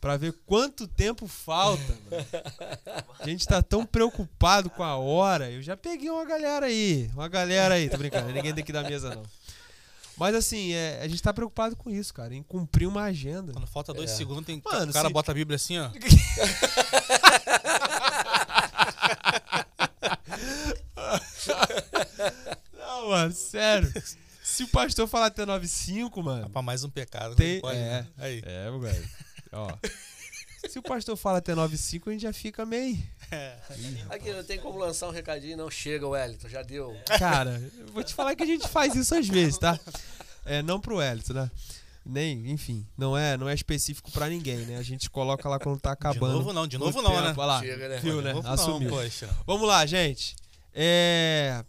[0.00, 2.26] pra ver quanto tempo falta, mano.
[3.18, 5.50] A gente tá tão preocupado com a hora.
[5.50, 7.10] Eu já peguei uma galera aí.
[7.14, 8.30] Uma galera aí, tô brincando.
[8.32, 9.22] Ninguém daqui da mesa, não.
[10.16, 12.34] Mas assim, é, a gente tá preocupado com isso, cara.
[12.34, 13.52] Em cumprir uma agenda.
[13.52, 14.14] Quando falta dois É.
[14.14, 15.90] segundos, tem Mano, o cara se- bota a Bíblia assim, ó.
[22.76, 23.92] Não, mano, sério.
[24.42, 26.50] Se o pastor falar até 9,5, mano.
[26.50, 27.34] Pra mais um pecado.
[27.34, 27.82] Tem- não pode, é.
[27.82, 28.06] né?
[28.18, 28.42] Aí.
[28.44, 29.08] É, velho.
[29.52, 29.68] Ó.
[30.68, 32.98] Se o pastor fala até 9,5, a gente já fica meio.
[34.10, 35.70] Aqui, não tem como lançar um recadinho, não.
[35.70, 36.96] Chega, Wellington, já deu.
[37.18, 39.78] Cara, eu vou te falar que a gente faz isso às vezes, tá?
[40.44, 41.50] É, não pro Elito, né?
[42.04, 44.76] Nem, enfim, não é, não é específico pra ninguém, né?
[44.76, 46.34] A gente coloca lá quando tá De acabando.
[46.34, 47.28] novo não, de novo não, né?
[47.28, 47.40] tempo.
[47.40, 47.98] Olha lá, Chega, né?
[47.98, 48.32] viu, De né?
[48.32, 48.90] novo Assumiu.
[48.90, 49.28] Não, poxa.
[49.44, 50.36] Vamos lá, gente.
[50.78, 51.64] É...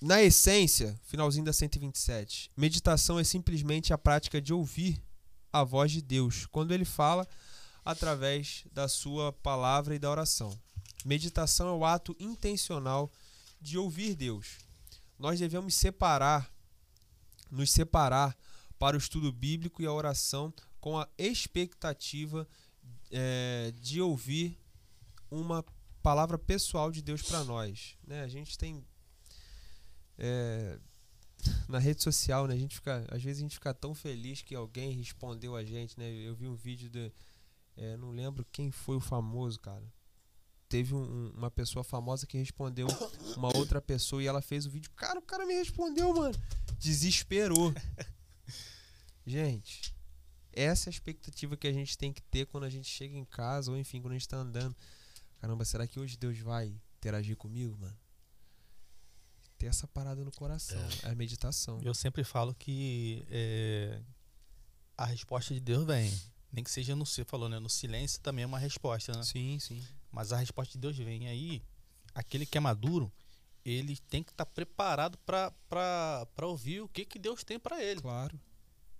[0.00, 5.02] Na essência, finalzinho da 127, meditação é simplesmente a prática de ouvir
[5.52, 7.26] a voz de Deus quando ele fala
[7.84, 10.56] através da sua palavra e da oração.
[11.04, 13.10] Meditação é o ato intencional
[13.60, 14.58] de ouvir Deus.
[15.18, 16.48] Nós devemos separar,
[17.50, 18.36] nos separar
[18.78, 22.46] para o estudo bíblico e a oração com a expectativa
[23.10, 24.56] eh, de ouvir
[25.28, 25.64] uma
[26.02, 27.96] palavra pessoal de Deus para nós.
[28.06, 28.22] Né?
[28.22, 28.84] A gente tem
[30.18, 30.78] é,
[31.68, 32.54] na rede social, né?
[32.54, 35.98] A gente fica, às vezes a gente fica tão feliz que alguém respondeu a gente,
[35.98, 36.10] né?
[36.10, 37.12] Eu vi um vídeo de,
[37.76, 39.84] é, não lembro quem foi o famoso, cara.
[40.68, 42.86] Teve um- um- uma pessoa famosa que respondeu
[43.36, 44.90] uma outra pessoa e ela fez o vídeo.
[44.96, 46.34] Cara, o cara me respondeu, mano.
[46.78, 47.72] Desesperou.
[49.26, 49.94] Gente,
[50.52, 53.24] essa é a expectativa que a gente tem que ter quando a gente chega em
[53.24, 54.74] casa ou enfim, quando a gente tá andando.
[55.38, 57.96] Caramba, será que hoje Deus vai interagir comigo, mano?
[59.56, 61.80] Ter essa parada no coração, é a meditação.
[61.82, 64.00] Eu sempre falo que é,
[64.96, 66.12] a resposta de Deus vem.
[66.52, 67.58] Nem que seja no você falou, né?
[67.58, 69.22] No silêncio também é uma resposta, né?
[69.22, 69.84] Sim, sim.
[70.10, 71.62] Mas a resposta de Deus vem aí.
[72.14, 73.12] Aquele que é maduro,
[73.64, 78.00] ele tem que estar preparado para ouvir o que, que Deus tem para ele.
[78.00, 78.40] Claro.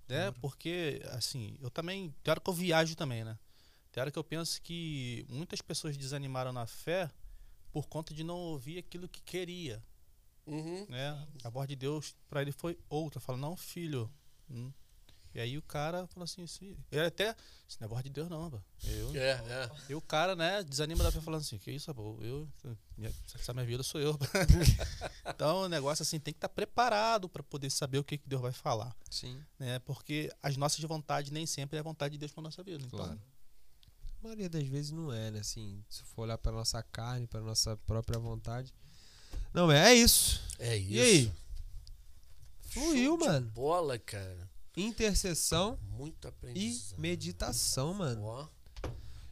[0.08, 0.22] né?
[0.24, 0.36] Claro.
[0.40, 2.14] Porque, assim, eu também.
[2.26, 3.38] Hora que eu viajo também, né?
[4.02, 7.10] Hora que eu penso que muitas pessoas desanimaram na fé
[7.72, 9.82] por conta de não ouvir aquilo que queria,
[10.46, 10.86] Uhum.
[10.88, 11.26] né?
[11.44, 13.20] A voz de Deus para ele foi outra.
[13.20, 14.10] Fala, não, filho.
[14.50, 14.72] hum."
[15.34, 17.36] E aí o cara falou assim, assim ele até,
[17.68, 18.60] isso não é voz de Deus não, pô.
[18.82, 19.70] Eu, É, é.
[19.90, 22.48] e o cara, né, desanima da fé falando assim, que isso, pô, eu,
[22.96, 24.18] minha- essa minha vida sou eu.
[25.28, 28.40] então o negócio assim, tem que estar preparado para poder saber o que, que Deus
[28.40, 29.40] vai falar Sim.
[29.58, 29.78] né?
[29.80, 32.82] Porque as nossas vontades nem sempre é a vontade de Deus para nossa vida.
[32.84, 33.20] Então, Claro.
[34.20, 35.38] A maioria das vezes não é, né?
[35.38, 38.74] Assim, se for olhar para nossa carne, para nossa própria vontade.
[39.54, 40.42] Não, é, é isso.
[40.58, 40.92] É isso.
[40.92, 41.32] E aí?
[42.68, 43.50] Fluiu, Show mano.
[43.50, 44.50] Bola, cara.
[44.76, 48.22] Intercessão Muito e meditação, mano.
[48.22, 48.48] Ó.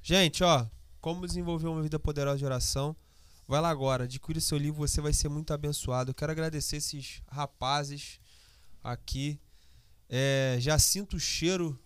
[0.03, 0.66] Gente, ó,
[1.01, 2.97] como desenvolver uma vida poderosa de oração?
[3.47, 6.11] Vai lá agora, adquire seu livro, você vai ser muito abençoado.
[6.11, 8.18] Eu quero agradecer esses rapazes
[8.82, 9.39] aqui.
[10.09, 11.78] É, já sinto o cheiro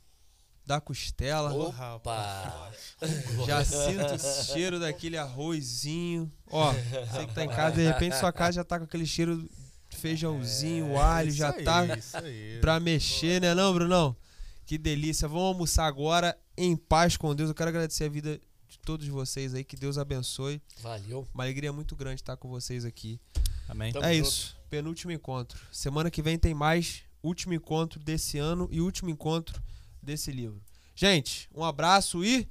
[0.70, 1.52] da costela.
[1.52, 2.70] Opa!
[3.44, 6.30] Já sinto o cheiro daquele arrozinho.
[6.48, 9.48] Ó, você que tá em casa, de repente sua casa já tá com aquele cheiro
[9.88, 12.58] de feijãozinho, alho, É, isso já aí, tá Isso aí.
[12.60, 14.16] pra mexer, né não, Brunão?
[14.64, 15.26] Que delícia.
[15.26, 17.48] Vamos almoçar agora em paz com Deus.
[17.48, 19.64] Eu quero agradecer a vida de todos vocês aí.
[19.64, 20.62] Que Deus abençoe.
[20.80, 21.26] Valeu.
[21.34, 23.20] Uma alegria muito grande estar com vocês aqui.
[23.68, 23.92] Amém.
[23.92, 24.28] Tamo é junto.
[24.28, 24.56] isso.
[24.68, 25.60] Penúltimo encontro.
[25.72, 27.02] Semana que vem tem mais.
[27.22, 29.60] Último encontro desse ano e último encontro
[30.02, 30.60] desse livro.
[30.94, 32.46] Gente, um abraço e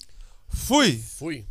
[0.47, 0.97] fui!
[0.97, 1.45] Fui.